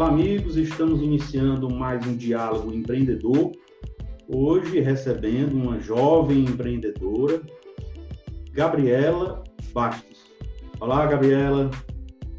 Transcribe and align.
Olá, 0.00 0.08
amigos, 0.08 0.56
estamos 0.56 1.02
iniciando 1.02 1.68
mais 1.68 2.06
um 2.06 2.16
diálogo 2.16 2.72
empreendedor. 2.72 3.52
Hoje 4.26 4.80
recebendo 4.80 5.52
uma 5.52 5.78
jovem 5.78 6.44
empreendedora, 6.44 7.42
Gabriela 8.50 9.44
Bastos. 9.74 10.24
Olá, 10.80 11.04
Gabriela. 11.04 11.70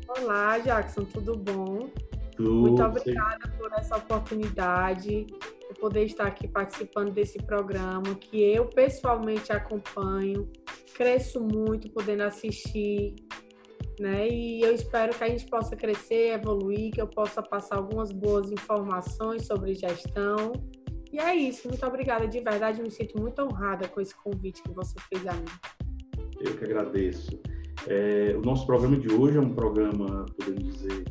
Olá, 0.07 0.57
Jackson, 0.57 1.03
tudo 1.03 1.37
bom? 1.37 1.87
Tudo. 2.35 2.61
Muito 2.61 2.83
obrigada 2.83 3.47
por 3.55 3.71
essa 3.73 3.95
oportunidade 3.95 5.27
de 5.27 5.79
poder 5.79 6.05
estar 6.05 6.25
aqui 6.25 6.47
participando 6.47 7.11
desse 7.11 7.37
programa 7.43 8.15
que 8.15 8.41
eu 8.41 8.65
pessoalmente 8.69 9.51
acompanho, 9.51 10.49
cresço 10.95 11.39
muito 11.39 11.91
podendo 11.91 12.23
assistir 12.23 13.13
né? 13.99 14.27
E 14.27 14.61
eu 14.61 14.73
espero 14.73 15.15
que 15.15 15.23
a 15.23 15.27
gente 15.27 15.45
possa 15.45 15.75
crescer, 15.75 16.33
evoluir, 16.33 16.91
que 16.91 17.01
eu 17.01 17.07
possa 17.07 17.41
passar 17.41 17.77
algumas 17.77 18.11
boas 18.11 18.51
informações 18.51 19.45
sobre 19.45 19.73
gestão. 19.73 20.53
E 21.11 21.19
é 21.19 21.35
isso. 21.35 21.67
Muito 21.67 21.85
obrigada 21.85 22.27
de 22.27 22.39
verdade. 22.39 22.81
Me 22.81 22.89
sinto 22.89 23.19
muito 23.19 23.41
honrada 23.41 23.87
com 23.87 24.01
esse 24.01 24.15
convite 24.15 24.61
que 24.63 24.71
você 24.71 24.95
fez 25.09 25.27
a 25.27 25.33
mim. 25.33 25.45
Eu 26.39 26.57
que 26.57 26.63
agradeço. 26.65 27.39
É, 27.87 28.35
o 28.35 28.41
nosso 28.41 28.65
programa 28.65 28.97
de 28.97 29.11
hoje 29.13 29.37
é 29.37 29.41
um 29.41 29.53
programa, 29.53 30.25
podemos 30.37 30.63
dizer, 30.63 31.03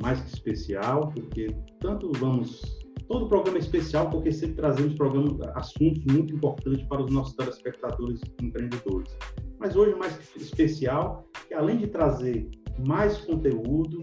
mais 0.00 0.20
que 0.20 0.34
especial, 0.34 1.08
porque 1.14 1.48
tanto 1.80 2.10
vamos. 2.18 2.78
Todo 3.08 3.28
programa 3.28 3.58
é 3.58 3.60
especial 3.60 4.08
porque 4.08 4.30
sempre 4.30 4.56
trazemos 4.56 4.94
programas, 4.94 5.40
assuntos 5.54 6.04
muito 6.04 6.34
importantes 6.34 6.86
para 6.86 7.02
os 7.02 7.10
nossos 7.10 7.34
telespectadores 7.34 8.20
empreendedores 8.40 9.16
mas 9.60 9.76
hoje 9.76 9.94
mais 9.94 10.18
especial, 10.34 11.28
que 11.46 11.54
além 11.54 11.76
de 11.76 11.86
trazer 11.86 12.50
mais 12.78 13.18
conteúdo 13.18 14.02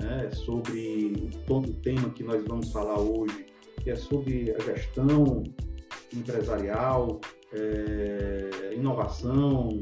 né, 0.00 0.30
sobre 0.30 1.30
todo 1.46 1.68
o 1.68 1.74
tema 1.74 2.10
que 2.10 2.24
nós 2.24 2.42
vamos 2.46 2.72
falar 2.72 2.98
hoje, 2.98 3.46
que 3.82 3.90
é 3.90 3.96
sobre 3.96 4.54
a 4.54 4.58
gestão 4.60 5.44
empresarial, 6.12 7.20
é, 7.52 8.74
inovação 8.74 9.80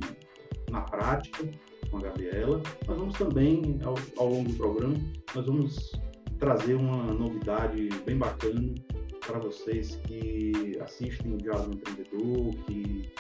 na 0.71 0.81
prática, 0.83 1.49
com 1.91 1.99
a 1.99 2.01
Gabriela, 2.01 2.61
nós 2.89 2.99
vamos 2.99 3.17
também, 3.17 3.79
ao, 3.85 3.95
ao 4.19 4.29
longo 4.29 4.51
do 4.51 4.57
programa, 4.57 4.97
nós 5.35 5.47
vamos 5.47 5.93
trazer 6.39 6.75
uma 6.75 7.15
novidade 7.15 7.89
bem 8.05 8.19
bacana 8.19 8.75
para 9.25 9.39
vocês 9.39 9.97
que 10.07 10.77
assistem 10.81 11.35
o 11.35 11.39
Diálogo 11.39 11.75
Empreendedor, 11.75 12.55
que 12.67 13.11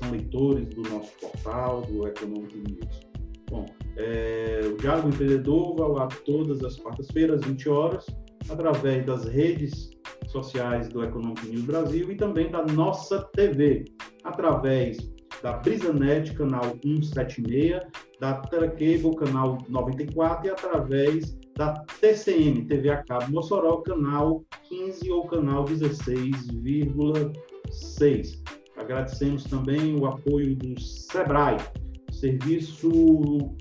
são 0.00 0.10
leitores 0.10 0.68
do 0.70 0.82
nosso 0.82 1.12
portal, 1.20 1.82
do 1.82 2.08
Economic 2.08 2.56
News. 2.56 3.00
Bom, 3.48 3.66
é, 3.96 4.60
o 4.64 4.76
Diálogo 4.76 5.08
Empreendedor 5.08 5.76
vai 5.76 5.88
lá 5.88 6.08
todas 6.24 6.64
as 6.64 6.76
quartas-feiras, 6.76 7.44
20 7.44 7.68
horas, 7.68 8.06
através 8.48 9.04
das 9.04 9.26
redes 9.26 9.90
sociais 10.28 10.88
do 10.88 11.04
Economic 11.04 11.46
News 11.46 11.64
Brasil 11.64 12.10
e 12.10 12.16
também 12.16 12.50
da 12.50 12.64
nossa 12.64 13.22
TV, 13.32 13.84
através 14.24 14.96
da 15.42 15.52
BrisaNet, 15.54 16.32
canal 16.34 16.62
176, 16.82 17.80
da 18.20 18.34
Telecable, 18.34 19.16
canal 19.16 19.58
94 19.68 20.46
e 20.46 20.50
através 20.50 21.36
da 21.56 21.72
TCM, 22.00 22.66
TV 22.66 22.90
a 22.90 23.02
cabo 23.02 23.32
Mossoró, 23.32 23.78
canal 23.78 24.44
15 24.68 25.10
ou 25.10 25.26
canal 25.26 25.64
16,6. 25.64 28.59
Agradecemos 28.80 29.44
também 29.44 29.94
o 29.94 30.06
apoio 30.06 30.56
do 30.56 30.80
SEBRAE, 30.80 31.58
Serviço 32.10 32.88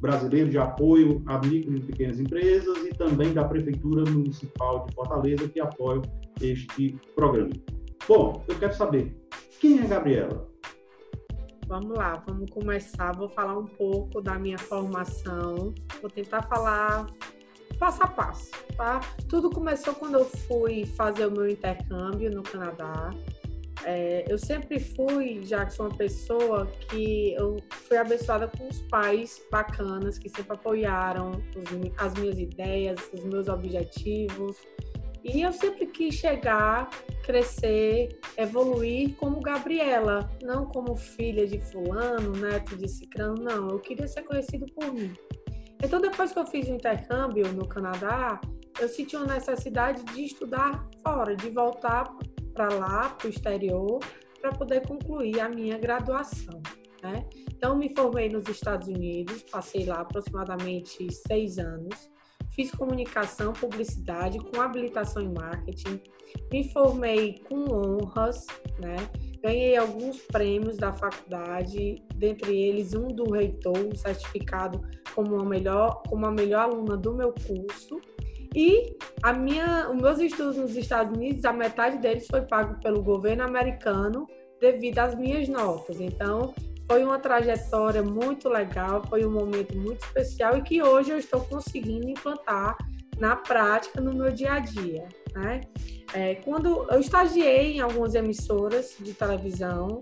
Brasileiro 0.02 0.50
de 0.50 0.58
Apoio 0.58 1.22
a 1.28 1.38
Micro 1.40 1.76
e 1.76 1.82
Pequenas 1.82 2.20
Empresas, 2.20 2.78
e 2.86 2.90
também 2.90 3.34
da 3.34 3.44
Prefeitura 3.44 4.10
Municipal 4.10 4.86
de 4.86 4.96
Fortaleza, 4.96 5.48
que 5.48 5.60
apoiam 5.60 6.02
este 6.42 6.98
programa. 7.16 7.52
Bom, 8.08 8.44
eu 8.48 8.58
quero 8.58 8.74
saber, 8.74 9.16
quem 9.60 9.80
é 9.80 9.86
Gabriela? 9.86 10.50
Vamos 11.68 11.96
lá, 11.96 12.24
vamos 12.26 12.50
começar. 12.50 13.16
Vou 13.16 13.30
falar 13.30 13.58
um 13.58 13.68
pouco 13.68 14.22
da 14.22 14.40
minha 14.40 14.58
formação. 14.58 15.74
Vou 16.02 16.10
tentar 16.10 16.42
falar 16.44 17.06
passo 17.78 18.04
a 18.04 18.08
passo, 18.08 18.52
tá? 18.76 19.00
Tudo 19.30 19.50
começou 19.50 19.94
quando 19.94 20.16
eu 20.16 20.26
fui 20.26 20.86
fazer 20.86 21.28
o 21.28 21.32
meu 21.32 21.48
intercâmbio 21.48 22.32
no 22.32 22.42
Canadá. 22.42 23.12
É, 23.86 24.26
eu 24.28 24.38
sempre 24.38 24.80
fui, 24.80 25.42
já 25.44 25.66
que 25.66 25.74
sou 25.74 25.88
uma 25.88 25.98
pessoa 25.98 26.66
que 26.90 27.34
eu 27.34 27.58
fui 27.70 27.98
abençoada 27.98 28.48
com 28.48 28.68
os 28.68 28.82
pais 28.84 29.42
bacanas 29.52 30.18
que 30.18 30.30
sempre 30.30 30.54
apoiaram 30.54 31.32
os, 31.32 31.98
as 31.98 32.14
minhas 32.16 32.38
ideias, 32.38 33.00
os 33.14 33.24
meus 33.24 33.48
objetivos. 33.48 34.58
E 35.24 35.42
eu 35.42 35.52
sempre 35.52 35.86
quis 35.86 36.16
chegar, 36.16 36.90
crescer, 37.24 38.20
evoluir 38.38 39.16
como 39.16 39.42
Gabriela, 39.42 40.30
não 40.42 40.66
como 40.66 40.96
filha 40.96 41.46
de 41.46 41.60
fulano, 41.60 42.32
neto 42.32 42.78
de 42.78 42.88
cicrano, 42.88 43.36
não. 43.36 43.70
Eu 43.70 43.80
queria 43.80 44.08
ser 44.08 44.24
conhecido 44.24 44.66
por 44.74 44.94
mim. 44.94 45.14
Então, 45.84 46.00
depois 46.02 46.32
que 46.32 46.40
eu 46.40 46.46
fiz 46.46 46.68
o 46.68 46.74
intercâmbio 46.74 47.52
no 47.54 47.68
Canadá, 47.68 48.40
eu 48.80 48.88
senti 48.88 49.16
uma 49.16 49.26
necessidade 49.26 50.04
de 50.04 50.26
estudar 50.26 50.88
fora, 51.04 51.36
de 51.36 51.50
voltar 51.50 52.14
para 52.60 52.76
lá, 52.76 53.10
para 53.12 53.28
o 53.28 53.30
exterior, 53.30 54.00
para 54.42 54.52
poder 54.52 54.86
concluir 54.86 55.40
a 55.40 55.48
minha 55.48 55.78
graduação. 55.78 56.62
Né? 57.02 57.26
Então, 57.48 57.78
me 57.78 57.96
formei 57.96 58.28
nos 58.28 58.50
Estados 58.50 58.90
Unidos, 58.90 59.44
passei 59.44 59.86
lá 59.86 60.02
aproximadamente 60.02 61.08
seis 61.26 61.58
anos, 61.58 62.12
fiz 62.52 62.70
comunicação, 62.72 63.54
publicidade, 63.54 64.40
com 64.40 64.60
habilitação 64.60 65.22
em 65.22 65.34
marketing, 65.34 66.02
me 66.52 66.70
formei 66.74 67.40
com 67.48 67.64
honras, 67.72 68.46
né? 68.78 68.98
ganhei 69.42 69.78
alguns 69.78 70.18
prêmios 70.24 70.76
da 70.76 70.92
faculdade, 70.92 72.04
dentre 72.14 72.62
eles 72.62 72.94
um 72.94 73.08
do 73.08 73.32
reitor, 73.32 73.78
um 73.78 73.96
certificado 73.96 74.82
como 75.16 75.40
a 75.40 75.46
melhor, 75.46 76.04
como 76.10 76.26
a 76.26 76.32
melhor 76.32 76.64
aluna 76.64 76.98
do 76.98 77.14
meu 77.14 77.34
curso. 77.34 78.02
E 78.56 78.98
a 79.22 79.34
minha, 79.34 79.90
os 79.90 80.02
meus 80.02 80.20
estudos 80.20 80.58
nos 80.58 80.76
Estados 80.76 81.16
Unidos, 81.16 81.46
a 81.46 81.54
metade 81.54 81.98
deles 81.98 82.26
foi 82.28 82.42
pago 82.42 82.80
pelo 82.82 83.04
governo 83.04 83.44
americano 83.44 84.28
devido 84.60 85.00
às 85.00 85.16
minhas 85.16 85.48
notas. 85.48 86.00
Então, 86.02 86.54
foi 86.90 87.04
uma 87.04 87.20
trajetória 87.20 88.02
muito 88.02 88.50
legal, 88.50 89.04
foi 89.08 89.24
um 89.24 89.32
momento 89.32 89.78
muito 89.78 90.04
especial 90.04 90.58
e 90.58 90.62
que 90.64 90.82
hoje 90.82 91.12
eu 91.12 91.20
estou 91.20 91.42
conseguindo 91.42 92.10
implantar 92.10 92.76
na 93.20 93.36
prática 93.36 94.02
no 94.02 94.14
meu 94.14 94.32
dia 94.32 94.54
a 94.54 94.60
dia. 94.60 95.08
Né? 95.36 95.62
É, 96.14 96.36
quando 96.36 96.88
eu 96.90 97.00
estagiei 97.00 97.76
em 97.76 97.82
algumas 97.82 98.16
emissoras 98.16 98.96
de 99.00 99.14
televisão 99.14 100.02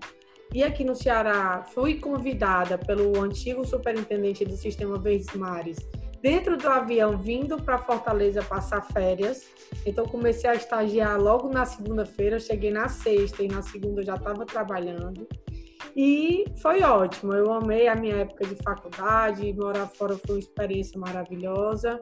e 0.54 0.62
aqui 0.62 0.82
no 0.82 0.94
Ceará 0.94 1.62
fui 1.74 1.98
convidada 1.98 2.78
pelo 2.78 3.20
antigo 3.20 3.66
superintendente 3.66 4.46
do 4.46 4.56
Sistema 4.56 4.98
Verdes 4.98 5.34
Mares 5.34 5.76
dentro 6.22 6.56
do 6.56 6.68
avião 6.68 7.16
vindo 7.16 7.62
para 7.62 7.78
Fortaleza 7.78 8.42
passar 8.42 8.82
férias. 8.92 9.46
Então 9.86 10.06
comecei 10.06 10.48
a 10.48 10.54
estagiar 10.54 11.20
logo 11.20 11.48
na 11.48 11.64
segunda-feira, 11.64 12.38
cheguei 12.38 12.70
na 12.70 12.88
sexta 12.88 13.42
e 13.42 13.48
na 13.48 13.62
segunda 13.62 14.00
eu 14.00 14.06
já 14.06 14.14
estava 14.14 14.44
trabalhando. 14.44 15.26
E 15.96 16.44
foi 16.60 16.82
ótimo, 16.82 17.32
eu 17.32 17.52
amei 17.52 17.88
a 17.88 17.94
minha 17.94 18.16
época 18.16 18.46
de 18.46 18.54
faculdade, 18.62 19.52
morar 19.52 19.86
fora 19.86 20.16
foi 20.16 20.36
uma 20.36 20.40
experiência 20.40 20.98
maravilhosa. 20.98 22.00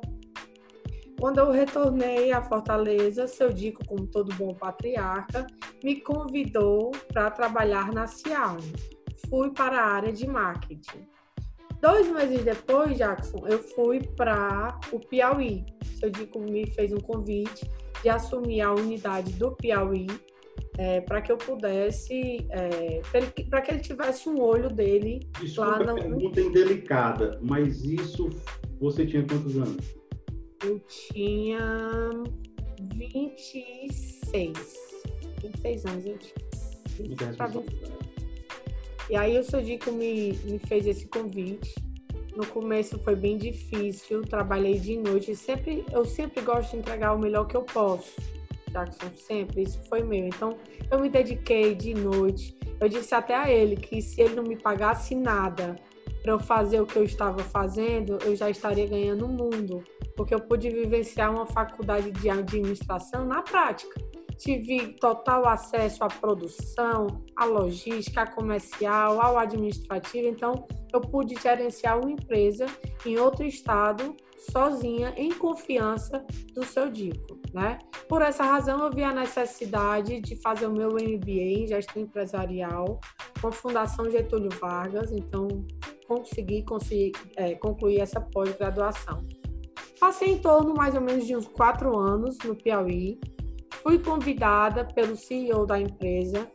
Quando 1.19 1.39
eu 1.39 1.51
retornei 1.51 2.31
a 2.31 2.43
Fortaleza, 2.43 3.27
seu 3.27 3.51
Dico, 3.51 3.83
como 3.87 4.07
todo 4.07 4.35
bom 4.35 4.53
patriarca, 4.53 5.47
me 5.83 6.01
convidou 6.01 6.91
para 7.09 7.31
trabalhar 7.31 7.91
na 7.91 8.07
Cial. 8.07 8.59
Fui 9.31 9.51
para 9.51 9.81
a 9.81 9.87
área 9.87 10.13
de 10.13 10.27
marketing. 10.27 11.09
Dois 11.87 12.09
meses 12.11 12.43
depois, 12.43 12.99
Jackson, 12.99 13.47
eu 13.47 13.61
fui 13.61 14.01
para 14.01 14.77
o 14.91 14.99
Piauí. 14.99 15.65
Seu 16.01 16.11
Dico 16.11 16.41
me 16.41 16.67
fez 16.73 16.93
um 16.93 16.99
convite 16.99 17.71
de 18.03 18.09
assumir 18.09 18.61
a 18.61 18.75
unidade 18.75 19.33
do 19.35 19.53
Piauí 19.53 20.09
é, 20.79 21.01
para 21.03 21.23
que 21.23 21.31
eu 21.31 21.37
pudesse, 21.37 22.45
é, 22.51 23.01
para 23.49 23.63
que 23.63 23.71
ele 23.71 23.79
tivesse 23.79 24.29
um 24.29 24.43
olho 24.43 24.69
dele 24.69 25.21
Desculpa, 25.41 25.79
lá 25.79 25.85
na. 25.85 25.95
Pergunta 25.95 26.41
indelicada, 26.41 27.39
mas 27.41 27.85
isso 27.85 28.31
você 28.81 29.07
tinha 29.07 29.25
quantos 29.25 29.57
anos? 29.57 29.97
Eu 30.65 30.81
tinha 30.81 32.11
26. 32.97 34.53
26 35.41 35.87
anos 35.87 36.05
eu 36.05 36.19
tinha. 36.19 36.35
26 36.99 38.16
e 39.09 39.17
aí 39.17 39.39
o 39.39 39.45
seu 39.45 39.63
Dico 39.63 39.93
me, 39.93 40.33
me 40.45 40.59
fez 40.59 40.87
esse 40.87 41.07
convite. 41.07 41.75
No 42.37 42.47
começo 42.47 42.99
foi 42.99 43.17
bem 43.17 43.39
difícil, 43.39 44.23
trabalhei 44.23 44.79
de 44.79 44.97
noite. 44.97 45.35
Sempre, 45.35 45.85
eu 45.91 46.05
sempre 46.05 46.43
gosto 46.43 46.73
de 46.73 46.79
entregar 46.79 47.15
o 47.15 47.19
melhor 47.19 47.47
que 47.47 47.57
eu 47.57 47.63
posso. 47.63 48.15
Jackson, 48.71 49.11
sempre, 49.17 49.63
isso 49.63 49.81
foi 49.89 50.03
meu. 50.03 50.27
Então, 50.27 50.59
eu 50.91 51.01
me 51.01 51.09
dediquei 51.09 51.75
de 51.75 51.95
noite. 51.95 52.57
Eu 52.79 52.89
disse 52.89 53.15
até 53.15 53.35
a 53.35 53.51
ele 53.51 53.77
que 53.77 54.03
se 54.03 54.21
ele 54.21 54.35
não 54.35 54.43
me 54.43 54.57
pagasse 54.57 55.15
nada, 55.15 55.77
para 56.27 56.33
eu 56.33 56.41
fazer 56.41 56.81
o 56.81 56.87
que 56.87 56.97
eu 56.97 57.05
estava 57.05 57.39
fazendo, 57.39 58.19
eu 58.25 58.35
já 58.35 58.51
estaria 58.51 58.87
ganhando 58.87 59.25
o 59.25 59.29
mundo, 59.29 59.85
porque 60.17 60.35
eu 60.35 60.41
pude 60.41 60.69
vivenciar 60.69 61.33
uma 61.33 61.47
faculdade 61.47 62.11
de 62.11 62.29
administração 62.29 63.25
na 63.25 63.43
prática. 63.43 63.95
Tive 64.39 64.95
total 64.95 65.49
acesso 65.49 66.05
à 66.05 66.09
produção, 66.09 67.25
à 67.35 67.45
logística, 67.45 68.23
à 68.23 68.27
comercial, 68.27 69.21
ao 69.21 69.39
administrativo, 69.39 70.29
então 70.29 70.67
eu 70.93 71.01
pude 71.01 71.35
gerenciar 71.41 71.99
uma 71.99 72.11
empresa 72.11 72.67
em 73.05 73.19
outro 73.19 73.45
estado 73.45 74.15
sozinha, 74.51 75.13
em 75.17 75.33
confiança 75.33 76.25
do 76.55 76.65
seu 76.65 76.91
Dico, 76.91 77.39
né? 77.53 77.79
Por 78.09 78.23
essa 78.23 78.45
razão, 78.45 78.85
eu 78.85 78.91
vi 78.91 79.03
a 79.03 79.13
necessidade 79.13 80.21
de 80.21 80.37
fazer 80.37 80.67
o 80.67 80.73
meu 80.73 80.91
MBA 80.91 81.63
em 81.63 81.67
gestão 81.67 82.03
empresarial 82.03 83.01
com 83.41 83.49
a 83.49 83.53
Fundação 83.53 84.11
Getúlio 84.11 84.51
Vargas, 84.61 85.11
então 85.13 85.49
consegui, 86.07 86.63
consegui 86.63 87.13
é, 87.37 87.55
concluir 87.55 88.01
essa 88.01 88.21
pós-graduação. 88.21 89.27
Passei 89.99 90.29
em 90.29 90.39
torno 90.39 90.75
mais 90.75 90.95
ou 90.95 91.01
menos 91.01 91.27
de 91.27 91.35
uns 91.35 91.49
quatro 91.49 91.99
anos 91.99 92.37
no 92.45 92.55
Piauí, 92.55 93.19
fui 93.87 94.01
convidada 94.01 94.85
pelo 94.85 95.15
CEO 95.15 95.65
da 95.65 95.79
empresa 95.79 96.51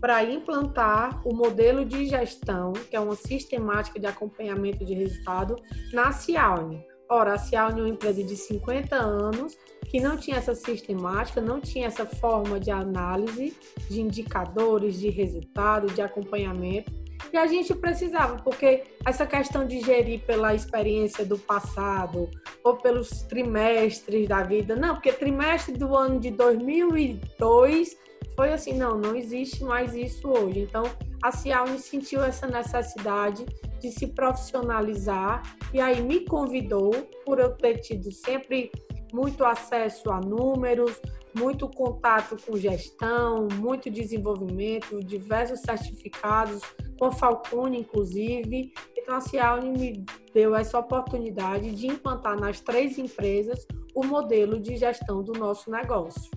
para 0.00 0.24
implantar 0.24 1.20
o 1.28 1.34
modelo 1.34 1.84
de 1.84 2.06
gestão, 2.06 2.72
que 2.72 2.96
é 2.96 3.00
uma 3.00 3.14
sistemática 3.14 4.00
de 4.00 4.06
acompanhamento 4.06 4.82
de 4.82 4.94
resultado, 4.94 5.56
na 5.92 6.10
Cialne. 6.10 6.82
Ora, 7.10 7.34
a 7.34 7.38
Cialne 7.38 7.80
é 7.80 7.82
uma 7.82 7.90
empresa 7.90 8.24
de 8.24 8.34
50 8.34 8.96
anos 8.96 9.58
que 9.90 10.00
não 10.00 10.16
tinha 10.16 10.38
essa 10.38 10.54
sistemática, 10.54 11.38
não 11.38 11.60
tinha 11.60 11.86
essa 11.86 12.06
forma 12.06 12.58
de 12.58 12.70
análise 12.70 13.54
de 13.90 14.00
indicadores, 14.00 14.98
de 14.98 15.10
resultado, 15.10 15.92
de 15.92 16.00
acompanhamento. 16.00 16.90
E 17.32 17.36
a 17.36 17.46
gente 17.46 17.74
precisava, 17.74 18.36
porque 18.36 18.84
essa 19.04 19.26
questão 19.26 19.66
de 19.66 19.80
gerir 19.80 20.20
pela 20.20 20.54
experiência 20.54 21.24
do 21.24 21.38
passado 21.38 22.30
ou 22.64 22.76
pelos 22.76 23.22
trimestres 23.22 24.28
da 24.28 24.42
vida, 24.42 24.76
não, 24.76 24.94
porque 24.94 25.12
trimestre 25.12 25.74
do 25.74 25.94
ano 25.96 26.18
de 26.18 26.30
2002 26.30 27.96
foi 28.34 28.52
assim, 28.52 28.74
não, 28.74 28.96
não 28.98 29.14
existe 29.14 29.62
mais 29.64 29.94
isso 29.94 30.28
hoje. 30.28 30.60
Então, 30.60 30.84
a 31.22 31.30
Cialme 31.30 31.78
sentiu 31.78 32.22
essa 32.22 32.46
necessidade 32.46 33.44
de 33.80 33.90
se 33.90 34.08
profissionalizar 34.08 35.42
e 35.72 35.80
aí 35.80 36.00
me 36.02 36.24
convidou, 36.24 36.90
por 37.24 37.38
eu 37.38 37.50
ter 37.50 37.78
tido 37.78 38.10
sempre 38.12 38.70
muito 39.12 39.44
acesso 39.44 40.10
a 40.10 40.20
números, 40.20 41.00
muito 41.34 41.68
contato 41.68 42.36
com 42.44 42.56
gestão, 42.56 43.48
muito 43.54 43.90
desenvolvimento, 43.90 45.02
diversos 45.02 45.60
certificados, 45.60 46.60
com 46.98 47.06
a 47.06 47.12
Falcone, 47.12 47.78
inclusive. 47.78 48.72
Então, 48.96 49.16
a 49.16 49.20
Cialne 49.20 49.70
me 49.70 50.04
deu 50.32 50.54
essa 50.54 50.78
oportunidade 50.78 51.72
de 51.72 51.86
implantar 51.86 52.38
nas 52.38 52.60
três 52.60 52.98
empresas 52.98 53.66
o 53.94 54.04
modelo 54.04 54.60
de 54.60 54.76
gestão 54.76 55.22
do 55.22 55.32
nosso 55.32 55.70
negócio. 55.70 56.30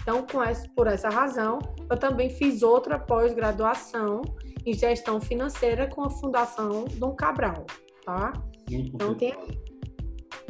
Então, 0.00 0.24
essa, 0.42 0.68
por 0.74 0.86
essa 0.86 1.08
razão, 1.08 1.58
eu 1.90 1.98
também 1.98 2.30
fiz 2.30 2.62
outra 2.62 2.98
pós-graduação 2.98 4.22
em 4.64 4.72
gestão 4.72 5.20
financeira 5.20 5.88
com 5.88 6.02
a 6.02 6.10
Fundação 6.10 6.84
Dom 6.94 7.14
Cabral, 7.14 7.66
tá? 8.04 8.32
então, 8.70 9.14
tem 9.14 9.34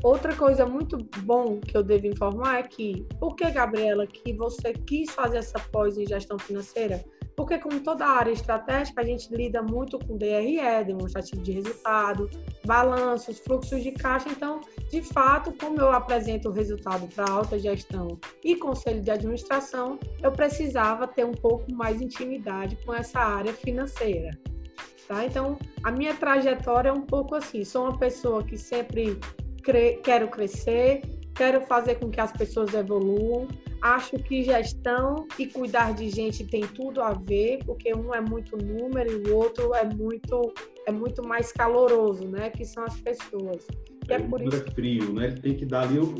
Outra 0.03 0.35
coisa 0.37 0.67
muito 0.67 0.99
bom 1.23 1.59
que 1.59 1.77
eu 1.77 1.83
devo 1.83 2.07
informar 2.07 2.61
é 2.61 2.63
que, 2.63 3.07
por 3.19 3.35
que, 3.35 3.51
Gabriela, 3.51 4.07
que 4.07 4.33
você 4.33 4.73
quis 4.73 5.11
fazer 5.11 5.39
essa 5.39 5.59
pós 5.59 5.97
em 5.97 6.07
gestão 6.07 6.39
financeira? 6.39 7.05
Porque, 7.35 7.59
como 7.59 7.81
toda 7.81 8.07
área 8.07 8.31
estratégica, 8.31 9.03
a 9.03 9.05
gente 9.05 9.35
lida 9.35 9.63
muito 9.63 9.99
com 9.99 10.17
DRE, 10.17 10.85
demonstrativo 10.87 11.43
de 11.43 11.53
resultado, 11.53 12.31
balanços, 12.65 13.39
fluxos 13.41 13.83
de 13.83 13.93
caixa. 13.93 14.29
Então, 14.31 14.61
de 14.91 15.03
fato, 15.03 15.53
como 15.53 15.79
eu 15.79 15.91
apresento 15.93 16.49
o 16.49 16.53
resultado 16.53 17.07
para 17.15 17.31
alta 17.31 17.59
gestão 17.59 18.19
e 18.43 18.57
conselho 18.57 19.03
de 19.03 19.11
administração, 19.11 19.99
eu 20.23 20.33
precisava 20.33 21.07
ter 21.07 21.27
um 21.27 21.35
pouco 21.35 21.71
mais 21.75 22.01
intimidade 22.01 22.77
com 22.87 22.95
essa 22.95 23.19
área 23.19 23.53
financeira. 23.53 24.31
Tá? 25.07 25.25
Então, 25.25 25.59
a 25.85 25.91
minha 25.91 26.15
trajetória 26.15 26.89
é 26.89 26.93
um 26.93 27.03
pouco 27.03 27.35
assim. 27.35 27.65
Sou 27.65 27.85
uma 27.85 27.99
pessoa 27.99 28.43
que 28.43 28.57
sempre 28.57 29.19
cre 29.67 29.97
quero 30.03 30.29
crescer, 30.29 31.03
quero 31.35 31.61
fazer 31.67 31.97
com 31.97 32.09
que 32.09 32.21
as 32.21 32.33
pessoas 32.33 32.73
evoluam. 32.73 33.49
Acho 33.83 34.17
que 34.17 34.43
gestão 34.43 35.27
e 35.39 35.47
cuidar 35.47 35.93
de 35.93 36.09
gente 36.09 36.45
tem 36.47 36.67
tudo 36.67 37.03
a 37.03 37.13
ver, 37.13 37.59
porque 37.67 37.95
um 37.95 38.15
é 38.15 38.21
muito 38.21 38.57
número 38.57 39.11
e 39.11 39.31
o 39.31 39.37
outro 39.37 39.75
é 39.75 39.85
muito 39.85 40.53
é 40.87 40.93
muito 40.93 41.27
mais 41.27 41.53
caloroso, 41.53 42.27
né? 42.29 42.49
Que 42.51 42.65
são 42.65 42.85
as 42.85 42.99
pessoas. 43.01 43.67
E 44.09 44.13
é, 44.13 44.17
é 44.17 44.19
por 44.21 44.41
isso 44.41 44.65
frio, 44.73 45.13
né? 45.13 45.33
Tem 45.33 45.57
que 45.57 45.67
dar 45.67 45.83
ali 45.83 45.99
o, 45.99 46.15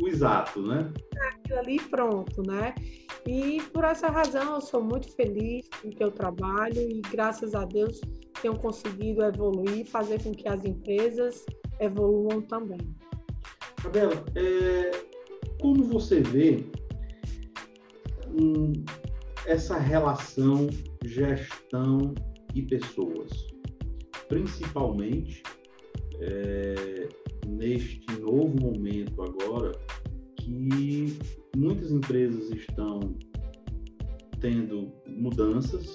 o 0.00 0.08
exato, 0.08 0.60
né? 0.60 0.92
É 1.16 1.28
aquilo 1.28 1.58
ali 1.60 1.80
pronto, 1.88 2.42
né? 2.42 2.74
E 3.26 3.62
por 3.72 3.84
essa 3.84 4.08
razão 4.08 4.56
eu 4.56 4.60
sou 4.60 4.82
muito 4.82 5.10
feliz 5.14 5.68
com 5.80 5.88
o 5.88 5.90
que 5.90 6.02
eu 6.02 6.10
trabalho 6.10 6.80
e 6.80 7.00
graças 7.10 7.54
a 7.54 7.64
Deus 7.64 8.00
tenho 8.42 8.56
conseguido 8.58 9.22
evoluir, 9.22 9.86
fazer 9.86 10.22
com 10.22 10.32
que 10.32 10.48
as 10.48 10.64
empresas 10.64 11.44
evoluam 11.80 12.40
também. 12.42 12.78
Isabela, 13.78 14.24
é, 14.34 14.90
como 15.60 15.84
você 15.84 16.20
vê 16.20 16.64
hum, 18.28 18.72
essa 19.46 19.78
relação 19.78 20.68
gestão 21.04 22.14
e 22.54 22.62
pessoas, 22.62 23.46
principalmente 24.28 25.42
é, 26.20 27.08
neste 27.46 28.04
novo 28.20 28.60
momento 28.60 29.22
agora 29.22 29.72
que 30.36 31.18
muitas 31.56 31.90
empresas 31.92 32.50
estão 32.50 33.16
tendo 34.40 34.92
mudanças, 35.06 35.94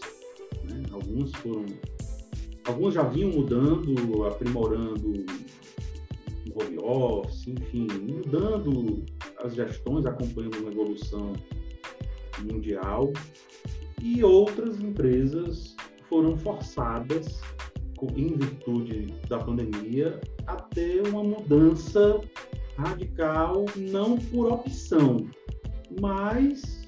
né? 0.64 0.84
algumas 0.92 1.32
foram, 1.34 1.66
algumas 2.66 2.94
já 2.94 3.04
vinham 3.04 3.32
mudando, 3.32 4.26
aprimorando 4.26 5.26
home 6.52 6.78
office, 6.80 7.48
enfim, 7.48 7.88
mudando 8.02 9.04
as 9.44 9.56
gestões, 9.56 10.06
acompanhando 10.06 10.58
uma 10.60 10.72
evolução 10.72 11.34
mundial, 12.42 13.12
e 14.02 14.24
outras 14.24 14.80
empresas 14.80 15.76
foram 16.10 16.38
forçadas, 16.38 17.42
em 18.18 18.36
virtude 18.36 19.14
da 19.30 19.40
pandemia, 19.40 20.20
a 20.46 20.56
ter 20.56 21.08
uma 21.08 21.24
mudança 21.24 22.20
radical, 22.78 23.66
não 23.78 24.18
por 24.18 24.52
opção, 24.52 25.26
mas 26.02 26.86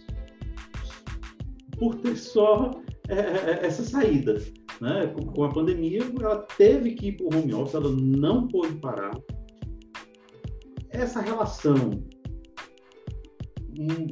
por 1.77 1.95
ter 1.95 2.17
só 2.17 2.71
é, 3.07 3.19
é 3.19 3.65
essa 3.65 3.83
saída. 3.83 4.41
Né? 4.81 5.07
Com 5.33 5.43
a 5.43 5.49
pandemia, 5.49 6.01
ela 6.19 6.39
teve 6.57 6.95
que 6.95 7.07
ir 7.07 7.11
para 7.13 7.25
o 7.25 7.39
home 7.39 7.53
office, 7.53 7.75
ela 7.75 7.89
não 7.89 8.47
pôde 8.47 8.75
parar, 8.75 9.17
essa 11.01 11.21
relação, 11.21 11.75
hum, 13.77 14.07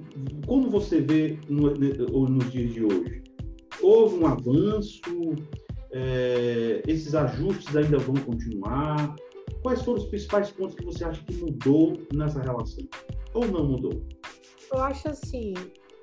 como 0.46 0.70
você 0.70 1.02
vê 1.02 1.40
no, 1.50 1.74
nos 1.74 2.52
dias 2.52 2.74
de 2.74 2.84
hoje? 2.84 3.24
Houve 3.82 4.16
um 4.16 4.28
avanço? 4.28 5.02
É, 5.92 6.82
esses 6.88 7.14
ajustes 7.14 7.76
ainda 7.76 8.00
vão 8.00 8.16
continuar? 8.16 9.16
Quais 9.62 9.82
foram 9.84 10.00
os 10.00 10.10
principais 10.10 10.52
pontos 10.52 10.76
que 10.76 10.84
você 10.84 11.06
acha 11.06 11.24
que 11.24 11.36
mudou 11.36 11.98
nessa 12.14 12.42
relação? 12.42 12.84
Ou 13.34 13.48
não 13.48 13.66
mudou? 13.66 14.04
Eu 14.72 14.82
acho 14.82 15.10
assim, 15.10 15.54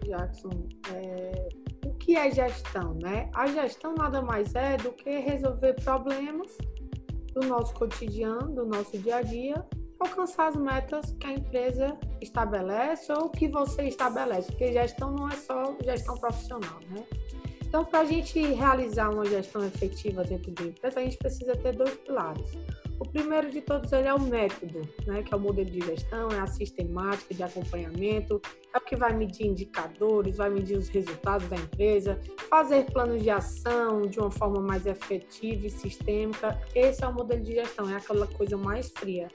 Jackson, 0.05 0.69
é, 0.95 1.49
o 1.85 1.93
que 1.95 2.17
é 2.17 2.31
gestão, 2.31 2.95
né? 3.03 3.29
A 3.35 3.47
gestão 3.49 3.95
nada 3.95 4.23
mais 4.23 4.55
é 4.55 4.77
do 4.77 4.93
que 4.93 5.11
resolver 5.19 5.75
problemas 5.83 6.57
do 7.35 7.47
nosso 7.47 7.75
cotidiano, 7.75 8.55
do 8.55 8.67
nosso 8.67 8.97
dia 8.99 9.17
a 9.17 9.23
dia, 9.23 9.67
alcançar 10.01 10.49
as 10.49 10.57
metas 10.57 11.13
que 11.21 11.27
a 11.27 11.33
empresa 11.33 11.97
estabelece 12.21 13.13
ou 13.13 13.29
que 13.29 13.49
você 13.49 13.83
estabelece, 13.85 14.51
porque 14.51 14.73
gestão 14.73 15.13
não 15.13 15.29
é 15.29 15.37
só 15.37 15.77
gestão 15.85 16.17
profissional, 16.17 16.81
né? 16.91 17.05
Então, 17.63 17.85
para 17.85 18.01
a 18.01 18.05
gente 18.05 18.41
realizar 18.41 19.11
uma 19.11 19.25
gestão 19.25 19.65
efetiva 19.65 20.25
dentro 20.25 20.51
da 20.53 20.65
empresa, 20.65 20.99
a 20.99 21.05
gente 21.05 21.17
precisa 21.19 21.55
ter 21.55 21.77
dois 21.77 21.95
pilares. 21.99 22.51
O 23.01 23.09
primeiro 23.09 23.51
de 23.51 23.63
todos 23.63 23.91
ele 23.93 24.09
é 24.09 24.13
o 24.13 24.21
método, 24.21 24.87
né, 25.07 25.23
que 25.23 25.33
é 25.33 25.37
o 25.37 25.41
modelo 25.41 25.71
de 25.71 25.81
gestão, 25.81 26.29
é 26.33 26.39
a 26.39 26.47
sistemática 26.47 27.33
de 27.33 27.43
acompanhamento, 27.43 28.43
é 28.75 28.77
o 28.77 28.81
que 28.83 28.95
vai 28.95 29.15
medir 29.15 29.47
indicadores, 29.47 30.37
vai 30.37 30.51
medir 30.51 30.77
os 30.77 30.91
resultados 30.91 31.49
da 31.49 31.57
empresa, 31.57 32.21
fazer 32.51 32.85
planos 32.93 33.23
de 33.23 33.31
ação 33.31 34.03
de 34.03 34.21
uma 34.21 34.31
forma 34.31 34.61
mais 34.61 34.85
efetiva 34.85 35.67
e 35.67 35.71
sistêmica. 35.71 36.61
Esse 36.75 37.03
é 37.03 37.09
o 37.09 37.15
modelo 37.15 37.43
de 37.43 37.55
gestão, 37.55 37.89
é 37.89 37.97
aquela 37.97 38.27
coisa 38.27 38.59
mais 38.59 38.91
fria. 38.91 39.29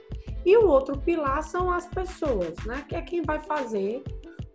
E 0.44 0.56
o 0.56 0.68
outro 0.68 0.96
pilar 0.96 1.42
são 1.42 1.68
as 1.68 1.88
pessoas, 1.88 2.54
né, 2.64 2.84
que 2.88 2.94
é 2.94 3.02
quem 3.02 3.22
vai 3.22 3.42
fazer 3.42 4.00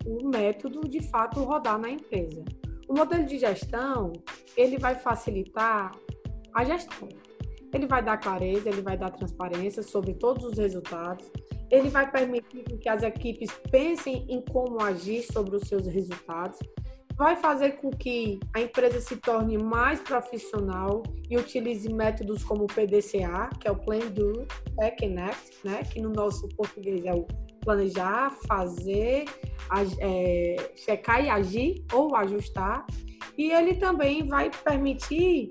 o 0.05 0.25
método 0.29 0.87
de 0.87 1.03
fato 1.09 1.43
rodar 1.43 1.77
na 1.77 1.89
empresa. 1.89 2.45
O 2.87 2.93
modelo 2.93 3.25
de 3.25 3.37
gestão, 3.37 4.13
ele 4.55 4.77
vai 4.77 4.95
facilitar 4.95 5.91
a 6.53 6.63
gestão 6.63 7.09
Ele 7.73 7.87
vai 7.87 8.03
dar 8.03 8.17
clareza, 8.17 8.69
ele 8.69 8.81
vai 8.81 8.97
dar 8.97 9.11
transparência 9.11 9.81
sobre 9.81 10.13
todos 10.13 10.43
os 10.43 10.57
resultados. 10.57 11.31
Ele 11.69 11.89
vai 11.89 12.09
permitir 12.11 12.63
que 12.63 12.89
as 12.89 13.01
equipes 13.01 13.49
pensem 13.71 14.25
em 14.29 14.41
como 14.41 14.81
agir 14.81 15.23
sobre 15.23 15.55
os 15.55 15.67
seus 15.67 15.87
resultados. 15.87 16.59
Vai 17.15 17.35
fazer 17.35 17.73
com 17.73 17.89
que 17.91 18.39
a 18.53 18.61
empresa 18.61 18.99
se 18.99 19.15
torne 19.15 19.57
mais 19.57 19.99
profissional 20.01 21.03
e 21.29 21.37
utilize 21.37 21.91
métodos 21.93 22.43
como 22.43 22.63
o 22.63 22.67
PDCA, 22.67 23.49
que 23.59 23.67
é 23.67 23.71
o 23.71 23.75
Plan, 23.75 23.99
Do, 23.99 24.45
Act 24.81 25.05
and 25.05 25.21
Act, 25.21 25.59
né? 25.63 25.83
que 25.83 26.01
no 26.01 26.09
nosso 26.09 26.49
português 26.49 27.05
é 27.05 27.13
o 27.13 27.25
planejar, 27.61 28.31
fazer, 28.47 29.25
é, 29.99 30.71
checar 30.75 31.23
e 31.23 31.29
agir 31.29 31.85
ou 31.93 32.15
ajustar. 32.15 32.85
E 33.37 33.51
ele 33.51 33.75
também 33.75 34.27
vai 34.27 34.49
permitir 34.49 35.49